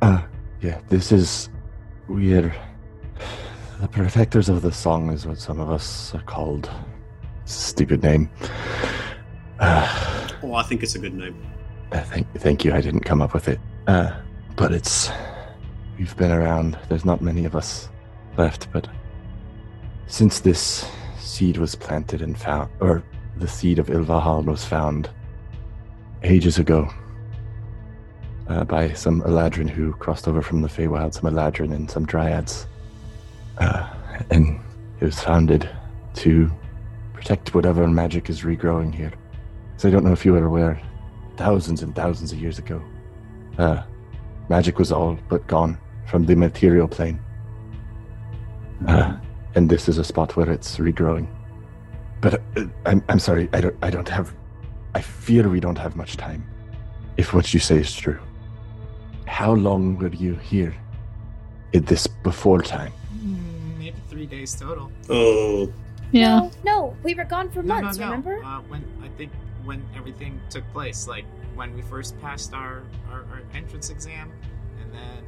[0.01, 0.21] uh,
[0.61, 1.49] yeah, this is
[2.07, 2.53] weird.
[3.81, 6.69] The protectors of the song is what some of us are called.
[7.45, 8.29] Stupid name.
[9.59, 11.35] Uh, Oh, I think it's a good name.
[11.91, 12.73] Uh, thank, thank you.
[12.73, 13.59] I didn't come up with it.
[13.87, 14.11] Uh,
[14.55, 15.09] but it's.
[15.97, 16.77] We've been around.
[16.89, 17.89] There's not many of us
[18.37, 18.87] left, but
[20.07, 20.89] since this
[21.19, 23.03] seed was planted and found, or
[23.37, 25.09] the seed of Ilvahal was found
[26.23, 26.89] ages ago
[28.47, 32.67] uh, by some Eladrin who crossed over from the Feywild, some Eladrin and some Dryads.
[33.57, 33.89] Uh,
[34.29, 34.59] and
[34.99, 35.69] it was founded
[36.15, 36.51] to
[37.13, 39.11] protect whatever magic is regrowing here.
[39.77, 40.81] So I don't know if you are aware,
[41.37, 42.81] thousands and thousands of years ago,
[43.57, 43.83] uh,
[44.49, 47.19] magic was all but gone from the material plane.
[48.87, 49.17] Uh,
[49.55, 51.27] and this is a spot where it's regrowing.
[52.21, 54.33] But uh, I'm, I'm sorry, I don't, I don't have.
[54.93, 56.45] I fear we don't have much time.
[57.17, 58.19] If what you say is true.
[59.25, 60.75] How long were you here?
[61.73, 62.91] In this before time?
[62.91, 64.91] Hmm, maybe three days total.
[65.09, 65.73] Oh,
[66.11, 66.39] yeah.
[66.39, 67.97] No, no, we were gone for no, months.
[67.97, 68.11] no, no.
[68.11, 68.43] Remember?
[68.45, 69.31] Uh, when I think
[69.65, 74.31] when everything took place, like when we first passed our, our, our entrance exam,
[74.81, 75.24] and then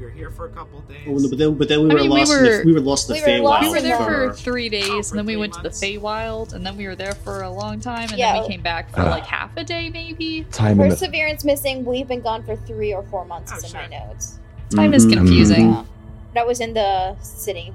[0.00, 0.96] we were here for a couple days.
[1.06, 2.32] oh, but then but then we I were mean, we lost.
[2.32, 4.04] in the, we were lost in the we were lost Feywild We were there the-
[4.04, 5.80] for three days, Oh, and then we three went to months.
[5.80, 8.32] the Feywild, and then we were there for a long time, and Yeah.
[8.32, 9.10] then we came back for Ah.
[9.10, 10.44] like half a day, maybe.
[10.50, 11.84] Time in the Perseverance missing.
[11.84, 13.52] We've been gone for three or four months.
[13.54, 14.38] Oh, is in my notes.
[14.74, 15.12] Time is Mhm.
[15.12, 15.70] confusing.
[15.70, 15.84] Yeah.
[16.34, 17.72] That was in the city.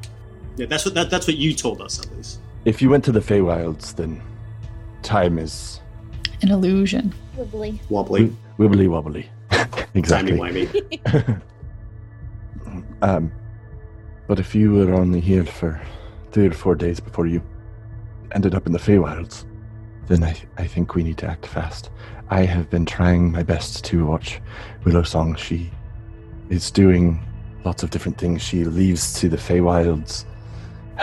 [0.58, 2.40] Yeah, that's what that, that's what you told us at least.
[2.64, 4.22] If you went to the Feywilds, then
[5.04, 5.80] time is
[6.42, 7.14] An illusion.
[7.38, 7.80] Wibbly.
[7.90, 9.30] Wobbly, wibbly wobbly.
[9.94, 10.38] exactly.
[10.38, 11.42] timey wimey.
[13.06, 13.32] um,
[14.28, 15.80] but if you were only here for
[16.32, 17.40] three or four days before you
[18.32, 19.46] ended up in the Feywilds,
[20.08, 21.92] then I, I think we need to act fast.
[22.30, 24.42] I have been trying my best to watch
[24.86, 25.36] Willow Song.
[25.36, 25.70] She
[26.50, 27.24] is doing
[27.64, 28.42] lots of different things.
[28.42, 30.26] She leaves to the Feywilds,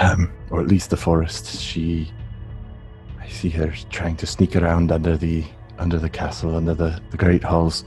[0.00, 1.60] um, or at least the forest.
[1.60, 2.10] She,
[3.20, 5.44] I see her trying to sneak around under the
[5.78, 7.84] under the castle, under the, the great halls,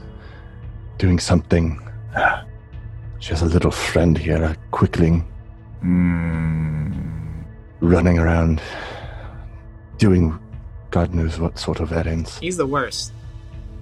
[0.96, 1.80] doing something.
[3.18, 5.26] She has a little friend here, a quickling,
[5.80, 6.90] Hmm.
[7.80, 8.60] running around,
[9.98, 10.38] doing
[10.90, 12.38] God knows what sort of errands.
[12.38, 13.12] He's the worst.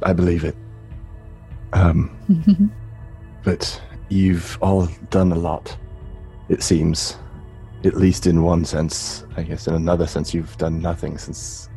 [0.02, 0.56] I believe it.
[1.72, 2.10] Um,
[3.44, 5.76] but you've all done a lot,
[6.48, 7.16] it seems.
[7.84, 9.24] At least in one sense.
[9.36, 11.68] I guess in another sense, you've done nothing since,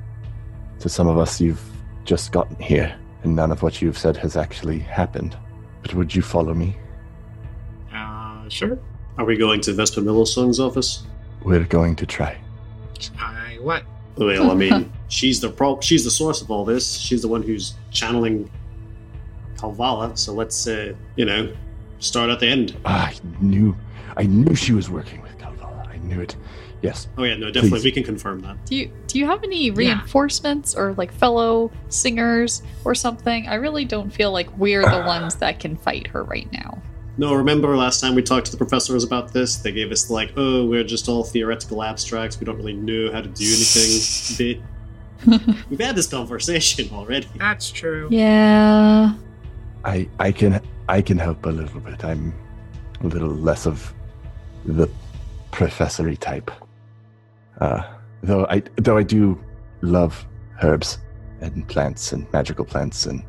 [0.79, 1.61] to some of us, you've
[2.05, 5.37] just gotten here, and none of what you've said has actually happened.
[5.81, 6.77] But would you follow me?
[8.47, 8.79] Uh, sure.
[9.17, 11.03] Are we going to Vespa Willow Song's office?
[11.43, 12.37] We're going to try.
[13.19, 13.83] I what?
[14.15, 16.97] Well, I mean, she's the pro- she's the source of all this.
[16.97, 18.49] She's the one who's channeling
[19.57, 20.17] Kalvala.
[20.17, 21.53] So let's, uh, you know,
[21.99, 22.77] start at the end.
[22.85, 23.75] Ah, I knew,
[24.15, 25.87] I knew she was working with Kalvala.
[25.87, 26.35] I knew it.
[26.81, 27.85] Yes, Oh yeah, no, definitely, Please.
[27.85, 28.63] we can confirm that.
[28.67, 33.47] Do you do you have any reinforcements or like fellow singers or something?
[33.47, 36.79] I really don't feel like we're the ones that can fight her right now.
[37.19, 39.55] No, remember last time we talked to the professors about this?
[39.57, 42.39] They gave us like, oh, we're just all theoretical abstracts.
[42.39, 44.61] We don't really know how to do anything.
[45.25, 45.41] Bit.
[45.69, 47.27] We've had this conversation already.
[47.37, 48.07] That's true.
[48.11, 49.13] Yeah.
[49.83, 52.05] I, I can, I can help a little bit.
[52.05, 52.35] I'm
[53.01, 53.93] a little less of
[54.65, 54.87] the
[55.51, 56.51] professory type.
[57.59, 57.81] Uh,
[58.21, 59.43] though I, though I do
[59.81, 60.23] love
[60.61, 60.99] herbs
[61.41, 63.23] and plants and magical plants, and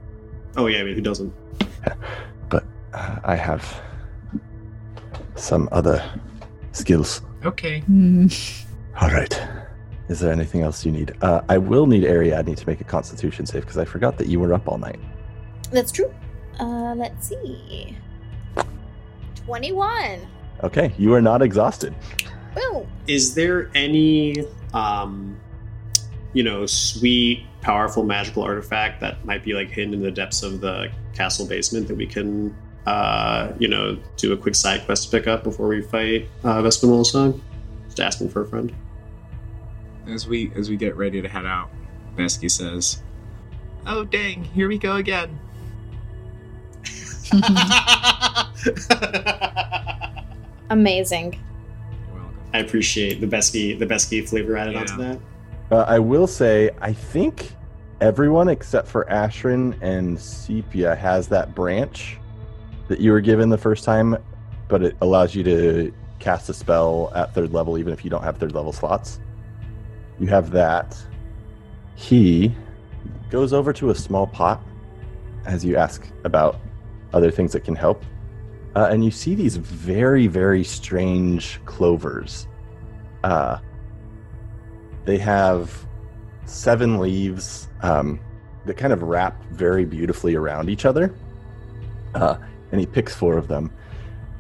[0.57, 1.33] Oh yeah, I mean, who doesn't?
[2.99, 3.81] but uh, I have
[5.37, 6.03] some other
[6.73, 7.23] skills.
[7.45, 7.81] Okay.
[7.81, 8.27] Hmm.
[9.01, 9.41] All right.
[10.09, 11.15] Is there anything else you need?
[11.23, 14.41] Uh, I will need Ariadne to make a Constitution save because I forgot that you
[14.41, 14.99] were up all night.
[15.71, 16.13] That's true.
[16.59, 17.97] Uh, let's see.
[19.45, 20.27] 21.
[20.65, 21.95] Okay, you are not exhausted.
[22.55, 22.89] Boom.
[23.07, 25.39] Is there any, um,
[26.33, 30.61] you know, sweet, powerful magical artifact that might be like hidden in the depths of
[30.61, 32.57] the castle basement that we can,
[32.89, 36.63] uh, you know, do a quick side quest to pick up before we fight uh,
[36.63, 37.41] Vespinol Song?
[37.87, 38.75] Just asking for a friend.
[40.07, 41.69] As we as we get ready to head out,
[42.17, 43.03] Besky says,
[43.87, 45.39] "Oh dang, here we go again."
[50.71, 51.39] Amazing.
[52.55, 54.81] I appreciate the Besky the Besky flavor added Yeah.
[54.81, 55.19] onto that.
[55.71, 57.53] Uh, I will say, I think
[58.01, 62.18] everyone except for Ashrin and Sepia has that branch
[62.89, 64.17] that you were given the first time,
[64.67, 68.25] but it allows you to cast a spell at third level even if you don't
[68.25, 69.21] have third level slots.
[70.19, 70.97] You have that.
[71.95, 72.55] He
[73.31, 74.61] goes over to a small pot
[75.47, 76.61] as you ask about
[77.13, 78.05] other things that can help.
[78.75, 82.47] Uh, and you see these very, very strange clovers.
[83.25, 83.59] Uh,
[85.05, 85.87] they have
[86.45, 88.21] seven leaves um,
[88.67, 91.15] that kind of wrap very beautifully around each other.
[92.15, 92.37] Uh,
[92.71, 93.71] and he picks four of them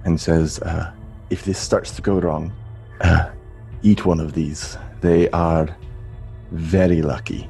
[0.05, 0.93] and says, uh,
[1.31, 2.53] If this starts to go wrong,
[3.01, 3.31] uh,
[3.83, 4.77] eat one of these.
[5.01, 5.77] They are
[6.51, 7.49] very lucky.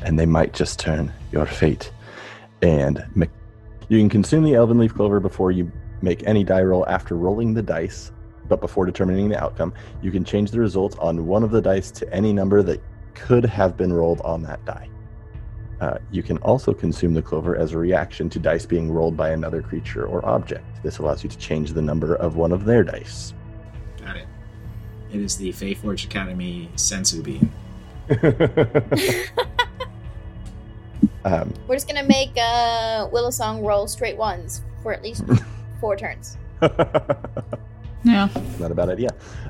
[0.00, 1.90] And they might just turn your fate.
[2.62, 3.04] And
[3.88, 5.70] you can consume the elven leaf clover before you
[6.02, 8.12] make any die roll after rolling the dice
[8.48, 9.72] but before determining the outcome,
[10.02, 12.80] you can change the result on one of the dice to any number that
[13.14, 14.88] could have been rolled on that die.
[15.80, 19.30] Uh, you can also consume the clover as a reaction to dice being rolled by
[19.30, 20.64] another creature or object.
[20.82, 23.34] This allows you to change the number of one of their dice.
[24.02, 24.26] Got it.
[25.12, 27.52] It is the Faeforge Academy Senzu Bean.
[31.24, 35.24] um, We're just gonna make uh, Willow Song roll straight ones for at least
[35.80, 36.36] four turns.
[38.04, 38.28] Yeah.
[38.60, 39.08] not a bad idea.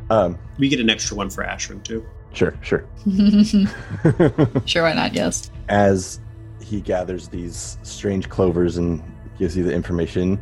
[0.09, 2.07] Um, We get an extra one for Ashrin too.
[2.37, 2.85] Sure, sure.
[4.67, 5.15] sure, why not?
[5.15, 5.51] Yes.
[5.69, 6.21] as
[6.61, 9.03] he gathers these strange clovers and
[9.39, 10.41] gives you the information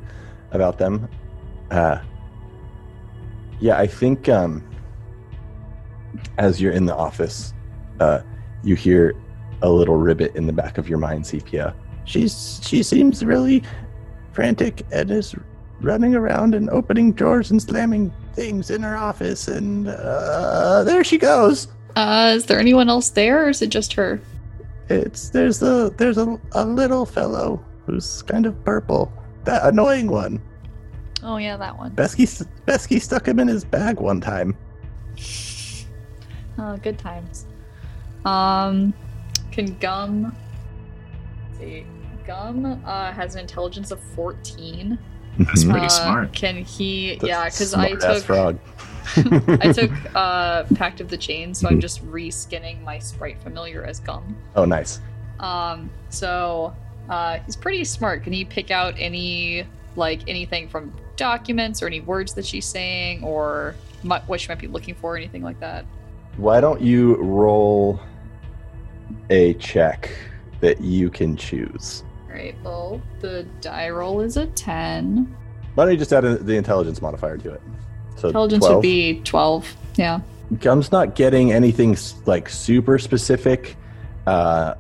[0.53, 1.09] about them.
[1.71, 1.99] Uh,
[3.61, 4.67] yeah, I think um,
[6.39, 7.53] as you're in the office,
[8.01, 8.21] uh,
[8.63, 9.15] you hear
[9.63, 11.75] a little ribbit in the back of your mind, Sepia.
[12.05, 13.63] She's she seems really
[14.33, 15.35] frantic and is
[15.81, 21.19] running around and opening drawers and slamming things in her office, and uh, there she
[21.19, 21.69] goes.
[21.97, 24.21] Uh, is there anyone else there, or is it just her?
[24.89, 29.13] It's there's a there's a, a little fellow who's kind of purple.
[29.45, 30.41] That annoying one.
[31.23, 31.93] Oh yeah, that one.
[31.93, 32.27] Besky
[32.67, 34.57] Besky stuck him in his bag one time.
[36.59, 37.47] Oh, good times.
[38.25, 38.93] Um,
[39.51, 40.35] can Gum?
[41.49, 41.87] let's see,
[42.27, 44.99] Gum uh, has an intelligence of fourteen.
[45.39, 46.33] That's pretty Uh, smart.
[46.33, 47.17] Can he?
[47.17, 48.59] The yeah, because I smart-ass took frog.
[49.17, 54.01] I took uh Pact of the Chain, so I'm just reskinning my sprite familiar as
[54.01, 54.37] Gum.
[54.57, 55.01] Oh, nice.
[55.41, 56.75] Um, so
[57.09, 58.23] uh, he's pretty smart.
[58.23, 63.23] Can he pick out any like anything from documents or any words that she's saying
[63.23, 65.85] or mu- what she might be looking for, or anything like that?
[66.37, 68.01] Why don't you roll
[69.31, 70.11] a check
[70.61, 72.05] that you can choose?
[72.27, 72.55] All right.
[72.65, 75.37] Well, the die roll is a ten.
[75.75, 77.61] Why don't you just add a, the intelligence modifier to it?
[78.25, 78.75] So Intelligence 12.
[78.77, 79.77] would be twelve.
[79.97, 80.21] Yeah.
[80.61, 83.77] Gum's not getting anything like super specific.
[84.27, 84.75] Uh,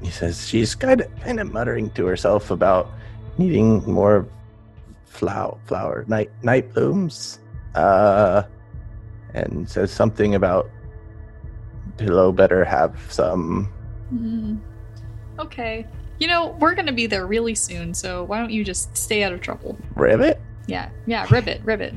[0.00, 2.90] he says she's kind of kind of muttering to herself about
[3.36, 4.26] needing more
[5.04, 7.40] flower flower night night blooms.
[7.74, 8.42] Uh,
[9.34, 10.70] and says something about
[11.98, 13.70] pillow better have some.
[14.14, 14.58] Mm.
[15.38, 15.86] Okay.
[16.18, 19.32] You know, we're gonna be there really soon, so why don't you just stay out
[19.32, 19.76] of trouble?
[19.94, 20.40] Ribbit.
[20.68, 20.90] Yeah.
[21.06, 21.26] Yeah.
[21.30, 21.62] Ribbit.
[21.64, 21.94] Ribbit.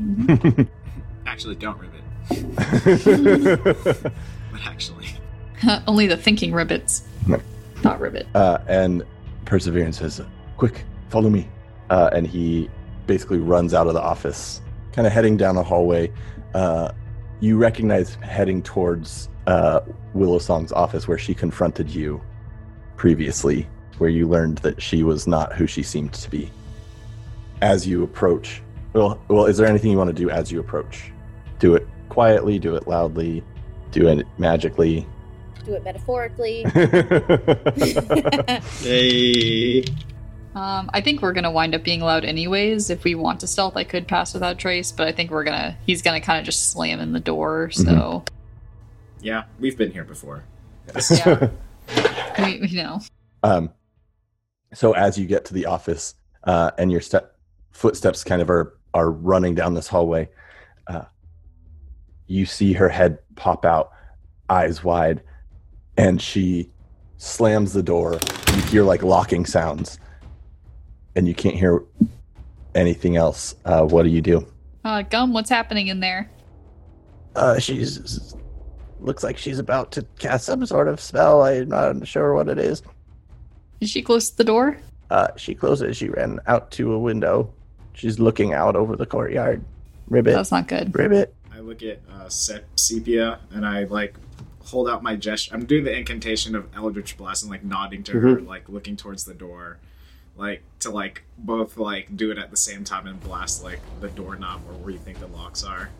[1.28, 2.02] Actually, don't ribbit.
[4.52, 5.06] But actually,
[5.88, 7.04] Only the thinking ribbits.
[7.28, 7.40] No.
[7.84, 8.28] Not ribbit.
[8.36, 9.04] uh, and
[9.46, 10.22] Perseverance says,
[10.58, 11.48] "Quick, follow me."
[11.90, 12.70] Uh, and he
[13.08, 14.62] basically runs out of the office,
[14.94, 16.12] kind of heading down a hallway.
[16.54, 16.92] Uh,
[17.40, 19.80] you recognize heading towards uh,
[20.14, 22.22] Willow Song's office, where she confronted you
[22.98, 23.68] previously,
[24.00, 26.52] where you learned that she was not who she seemed to be.
[27.62, 28.62] As you approach,
[28.94, 31.12] well, well, is there anything you want to do as you approach?
[31.60, 32.60] Do it quietly.
[32.60, 33.44] Do it loudly.
[33.92, 35.08] Do it magically.
[35.64, 36.64] Do it metaphorically.
[38.82, 39.84] Hey.
[40.54, 42.90] Um, I think we're gonna wind up being loud anyways.
[42.90, 45.78] If we want to stealth, I could pass without trace, but I think we're gonna.
[45.86, 47.70] He's gonna kind of just slam in the door.
[47.72, 48.26] So
[49.22, 50.44] yeah, we've been here before.
[51.12, 51.50] yeah,
[52.40, 53.00] we, we know.
[53.44, 53.70] Um,
[54.74, 57.38] so as you get to the office uh, and your step
[57.72, 60.30] footsteps kind of are are running down this hallway,
[60.88, 61.04] uh,
[62.28, 63.92] you see her head pop out,
[64.50, 65.22] eyes wide,
[65.98, 66.70] and she
[67.18, 68.20] slams the door.
[68.56, 70.00] You hear like locking sounds,
[71.16, 71.84] and you can't hear
[72.76, 73.56] anything else.
[73.66, 74.46] Uh, what do you do?
[74.84, 76.30] Uh, Gum, what's happening in there?
[77.36, 78.36] Uh, she's
[79.00, 81.44] looks like she's about to cast some sort of spell.
[81.44, 82.84] I'm not sure what it is.
[83.80, 84.78] Is she close the door?
[85.10, 85.98] Uh, she closes.
[85.98, 87.54] She ran out to a window.
[88.02, 89.64] She's looking out over the courtyard.
[90.10, 90.34] Ribbit.
[90.34, 90.98] That's not good.
[90.98, 91.36] Ribbit.
[91.54, 94.16] I look at uh, Se- Sepia and I like
[94.64, 95.54] hold out my gesture.
[95.54, 99.24] I'm doing the incantation of Eldritch Blast and like nodding to her, like looking towards
[99.26, 99.78] the door,
[100.36, 104.08] like to like both like do it at the same time and blast like the
[104.10, 105.92] doorknob or where you think the locks are.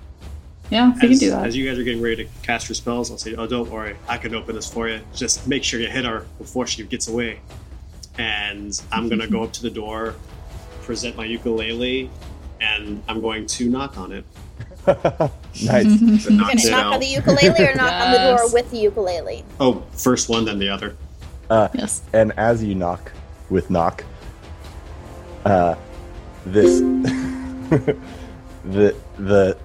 [0.72, 1.46] Yeah, we can do that.
[1.46, 3.96] as you guys are getting ready to cast your spells, I'll say, "Oh, don't worry,
[4.08, 5.02] I can open this for you.
[5.14, 7.42] Just make sure you hit her before she gets away."
[8.18, 10.16] And I'm gonna go up to the door,
[10.82, 12.10] present my ukulele,
[12.60, 14.26] and I'm going to knock on it.
[14.88, 15.86] nice.
[16.02, 16.84] You're knock gonna spell.
[16.84, 19.44] knock on the ukulele or knock on the door with the ukulele?
[19.60, 20.96] Oh, first one, then the other.
[21.50, 22.02] Uh, yes.
[22.14, 23.12] and as you knock
[23.50, 24.06] with knock,
[25.46, 25.76] uh,
[26.46, 26.80] this
[28.64, 29.58] the the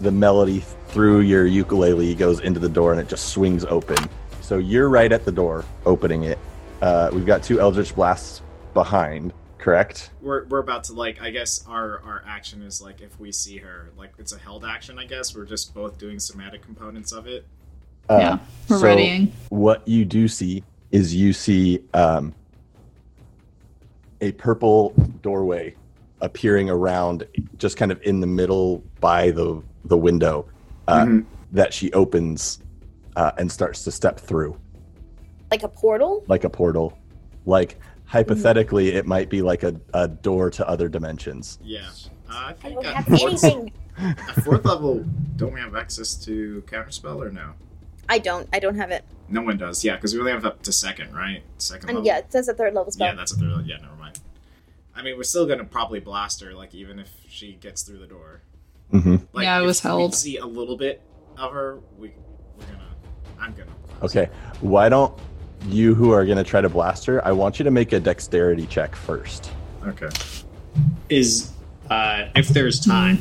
[0.00, 3.96] the melody through your ukulele goes into the door and it just swings open.
[4.40, 6.38] So you're right at the door, opening it.
[6.82, 8.42] Uh, we've got two Eldritch blasts
[8.74, 10.10] behind, correct?
[10.20, 13.58] We're, we're about to like I guess our our action is like if we see
[13.58, 17.26] her like it's a held action I guess we're just both doing somatic components of
[17.26, 17.46] it.
[18.08, 18.38] Uh, yeah.
[18.68, 19.32] We're so readying.
[19.50, 22.34] What you do see is you see um,
[24.20, 24.90] a purple
[25.22, 25.74] doorway
[26.20, 30.46] appearing around, just kind of in the middle by the the window
[30.88, 31.24] uh, Mhm.
[31.52, 32.60] that she opens
[33.16, 34.56] uh, and starts to step through,
[35.50, 36.24] Like a portal?
[36.28, 36.96] like a portal.
[37.46, 37.78] Like
[38.10, 41.58] hypothetically, it might be like a, a door to other dimensions.
[41.62, 41.88] Yeah.
[42.28, 43.44] Uh, I I think don't at fourth,
[43.98, 45.04] at fourth level,
[45.36, 47.52] don't we have access to counterspell or no?
[48.08, 48.48] I don't.
[48.52, 49.04] I don't have it.
[49.28, 49.84] No one does.
[49.84, 51.42] Yeah, because we only have up to second, right?
[51.58, 52.06] Second And level.
[52.06, 53.06] yeah, it says a third level spell.
[53.08, 53.48] Yeah, that's a third.
[53.48, 53.64] level.
[53.64, 54.18] Yeah, never mind.
[54.96, 58.08] I mean, we're still gonna probably blast her, like even if she gets through the
[58.08, 58.42] door.
[58.92, 59.16] Mm-hmm.
[59.32, 60.16] Like, Yeah, it if was held.
[60.16, 61.00] See a little bit
[61.38, 61.78] of her.
[61.96, 62.12] We
[62.58, 62.88] we're gonna.
[63.40, 63.70] I'm gonna.
[63.86, 64.28] blast Okay,
[64.60, 65.16] why don't
[65.66, 67.26] you who are going to try to blast her?
[67.26, 69.50] I want you to make a dexterity check first.
[69.86, 70.08] Okay.
[71.08, 71.52] Is
[71.90, 73.18] uh, if there's time,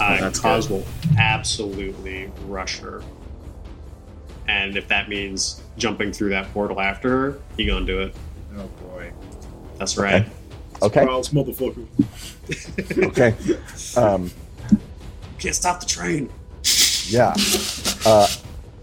[0.00, 0.84] uh, Oh, that's Kaz will
[1.18, 3.02] absolutely rush her.
[4.48, 8.14] And if that means jumping through that portal after her, he gonna do it.
[8.56, 9.12] Oh boy.
[9.78, 10.26] That's right.
[10.82, 11.00] Okay.
[11.00, 11.86] Surprise, motherfucker.
[13.06, 13.34] Okay.
[13.96, 14.30] Um,
[15.38, 16.28] Can't stop the train.
[17.06, 17.34] Yeah.
[18.04, 18.26] Uh,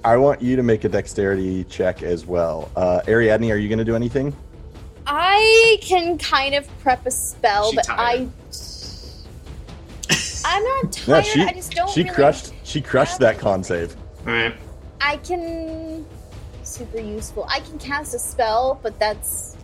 [0.07, 2.71] I want you to make a dexterity check as well.
[2.77, 4.33] Uh, Ariadne, are you going to do anything?
[5.05, 7.99] I can kind of prep a spell, She but tired.
[7.99, 8.29] I.
[10.45, 11.07] I'm not tired.
[11.09, 11.89] No, she I just don't.
[11.89, 13.97] she really- crushed she crushed that con save.
[14.25, 14.55] All right.
[15.01, 16.05] I can.
[16.63, 17.45] Super useful.
[17.49, 19.55] I can cast a spell, but that's.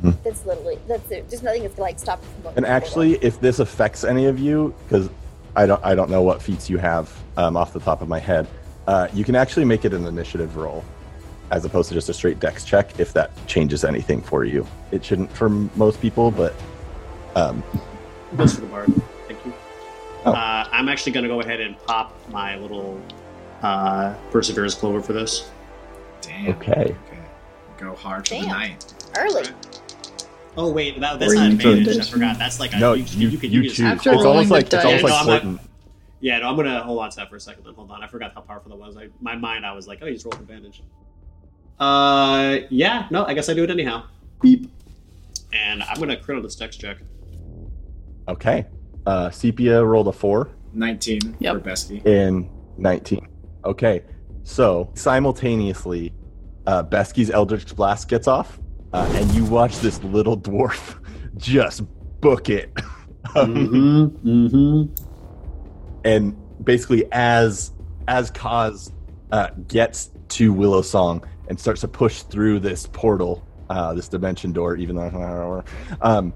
[0.00, 0.12] Hmm.
[0.24, 1.28] That's literally that's it.
[1.28, 2.56] There's nothing that's gonna like stop it from going.
[2.56, 5.10] And through the actually, if this affects any of you, because
[5.54, 8.18] I don't I don't know what feats you have um, off the top of my
[8.18, 8.48] head,
[8.86, 10.84] uh, you can actually make it an initiative roll,
[11.50, 12.98] as opposed to just a straight dex check.
[12.98, 16.54] If that changes anything for you, it shouldn't for m- most people, but
[17.36, 17.62] um,
[18.36, 18.92] Goes for the bard.
[19.28, 19.52] Thank you.
[20.24, 20.32] Oh.
[20.32, 23.00] Uh, I'm actually gonna go ahead and pop my little
[23.62, 25.50] uh, perseverance clover for this.
[26.22, 26.48] Damn.
[26.56, 26.72] okay.
[26.72, 26.96] Okay.
[27.78, 28.48] Go hard for the Damn.
[28.50, 28.94] night.
[29.18, 29.44] Early.
[30.56, 31.98] Oh wait, that, that's Or not you advantage.
[31.98, 32.38] I forgot.
[32.38, 33.90] That's like a, No, you, you you, can you use choose.
[34.06, 35.02] It's almost like it's almost dice.
[35.02, 35.58] like Yeah, no, I'm not- flirting.
[36.22, 37.64] Yeah, no, I'm gonna hold on to that for a second.
[37.64, 38.02] Then hold on.
[38.02, 38.96] I forgot how powerful that was.
[38.96, 40.82] I, my mind, I was like, oh, you just rolled advantage.
[41.78, 44.04] Uh, yeah, no, I guess I do it anyhow.
[44.40, 44.70] Beep.
[45.52, 46.98] And I'm gonna crit on this dex check.
[48.28, 48.66] Okay.
[49.04, 50.50] Uh, Sepia rolled a four.
[50.74, 51.54] 19 Yep.
[51.54, 52.06] for Besky.
[52.06, 52.48] in
[52.78, 53.28] 19.
[53.64, 54.02] Okay,
[54.42, 56.12] so simultaneously,
[56.66, 58.58] uh, Besky's Eldritch Blast gets off,
[58.94, 60.98] uh, and you watch this little dwarf
[61.36, 61.82] just
[62.20, 62.72] book it.
[63.24, 64.28] Mm-hmm.
[64.28, 65.11] Mm-hmm.
[66.04, 67.72] And basically, as
[68.08, 68.92] as Kaz
[69.30, 74.52] uh, gets to Willow Song and starts to push through this portal, uh, this dimension
[74.52, 75.62] door, even though
[76.00, 76.32] um,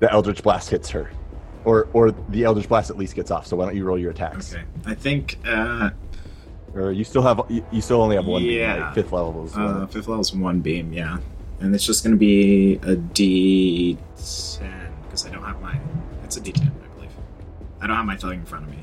[0.00, 1.10] the Eldritch Blast hits her.
[1.64, 3.46] Or, or the Eldritch Blast at least gets off.
[3.46, 4.52] So why don't you roll your attacks?
[4.52, 4.64] Okay.
[4.84, 5.90] I think uh,
[6.74, 8.78] Or you still have you, you still only have one beam, Yeah.
[8.78, 8.94] right?
[8.96, 11.18] fifth level is uh, fifth level's one beam, yeah.
[11.60, 13.96] And it's just going to be a D10
[15.04, 15.78] because I don't have my.
[16.24, 16.81] It's a D10, I believe.
[17.82, 18.78] I don't have my thing in front of me.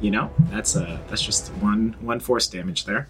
[0.00, 3.08] You know, that's uh that's just one one force damage there.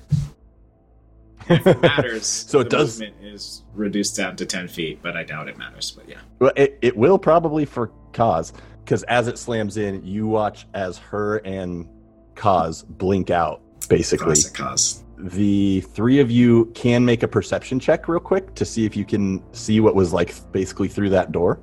[1.50, 5.24] If it matters, So it does- movement is reduced down to ten feet, but I
[5.24, 5.90] doubt it matters.
[5.90, 8.52] But yeah, well, it, it will probably for Kaz
[8.84, 11.88] because as it slams in, you watch as her and
[12.36, 13.60] Kaz blink out.
[13.88, 15.02] Basically, classic Kaz.
[15.18, 19.04] the three of you can make a perception check real quick to see if you
[19.04, 21.58] can see what was like basically through that door.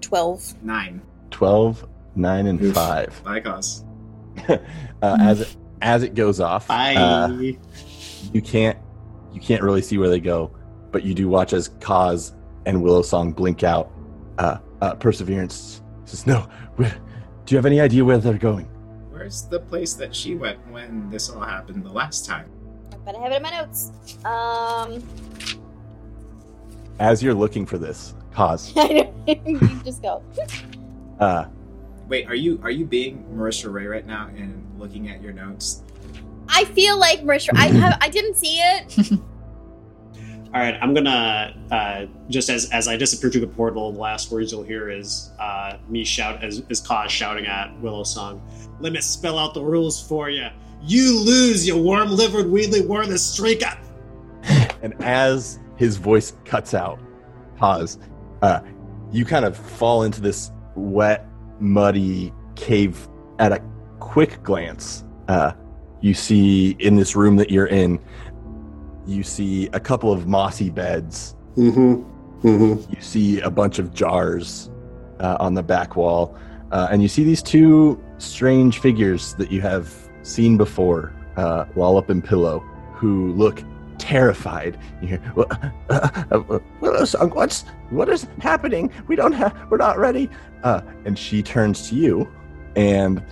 [0.00, 0.42] Twelve.
[0.64, 1.86] Nine 12,
[2.16, 2.74] 9, and Oof.
[2.74, 3.22] 5.
[3.24, 3.84] by Kaz.
[4.48, 4.58] uh,
[5.20, 6.94] as it as it goes off, Bye.
[6.94, 7.28] uh,
[8.32, 8.78] you can't
[9.32, 10.50] you can't really see where they go,
[10.92, 12.32] but you do watch as Kaz
[12.66, 13.90] and Willow Song blink out.
[14.38, 16.48] Uh, uh, Perseverance says, "No.
[16.76, 16.90] Where,
[17.44, 18.66] do you have any idea where they're going?"
[19.10, 22.50] Where's the place that she went when this all happened the last time?
[23.04, 23.92] But I have it in my notes.
[24.24, 25.02] Um,
[26.98, 28.74] As you're looking for this, Kaz
[29.48, 30.22] you just go.
[31.20, 31.46] uh,
[32.08, 35.82] Wait, are you are you being Marisha Ray right now and looking at your notes?
[36.48, 37.50] I feel like Marisha.
[37.54, 37.98] I have.
[38.00, 39.12] I didn't see it.
[40.54, 43.92] All right, I'm gonna uh, just as as I disappear through the portal.
[43.92, 48.04] The last words you'll hear is uh, me shout as is Kaz shouting at Willow
[48.04, 48.40] Song.
[48.80, 50.48] Let me spell out the rules for you.
[50.82, 53.66] You lose, you warm-livered, wheedly worthless streak.
[53.66, 53.78] up.
[54.82, 57.00] and as his voice cuts out,
[57.56, 57.98] pause.
[58.42, 58.60] Uh,
[59.10, 61.26] you kind of fall into this wet,
[61.60, 63.08] muddy cave.
[63.38, 63.62] At a
[64.00, 65.52] quick glance, uh,
[66.00, 68.00] you see in this room that you're in,
[69.06, 71.36] you see a couple of mossy beds.
[71.56, 72.48] Mm-hmm.
[72.48, 72.92] Mm-hmm.
[72.94, 74.70] You see a bunch of jars
[75.20, 76.36] uh, on the back wall,
[76.72, 82.08] uh, and you see these two strange figures that you have seen before, uh, Lollop
[82.10, 82.60] and Pillow,
[82.94, 83.62] who look
[84.06, 84.78] terrified.
[85.02, 85.46] You hear, "Wha-
[85.90, 87.04] uh, uh, Willow
[87.34, 88.90] what's what is happening?
[89.08, 90.30] We don't have, we're not ready.
[90.62, 92.28] Uh, and she turns to you,
[92.76, 93.22] and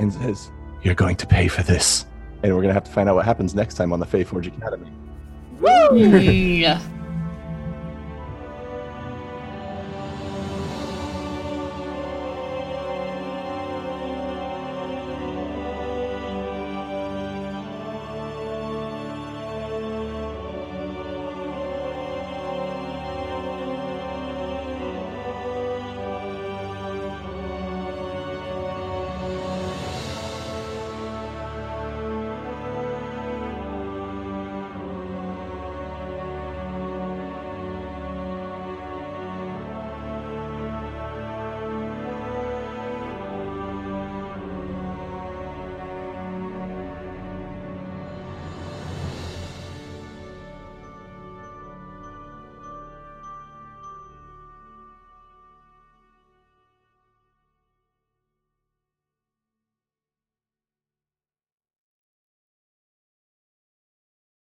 [0.00, 0.50] and says,
[0.82, 2.06] "You're going to pay for this."
[2.42, 4.90] And we're gonna have to find out what happens next time on the Faeforge Academy.
[5.94, 6.80] yeah.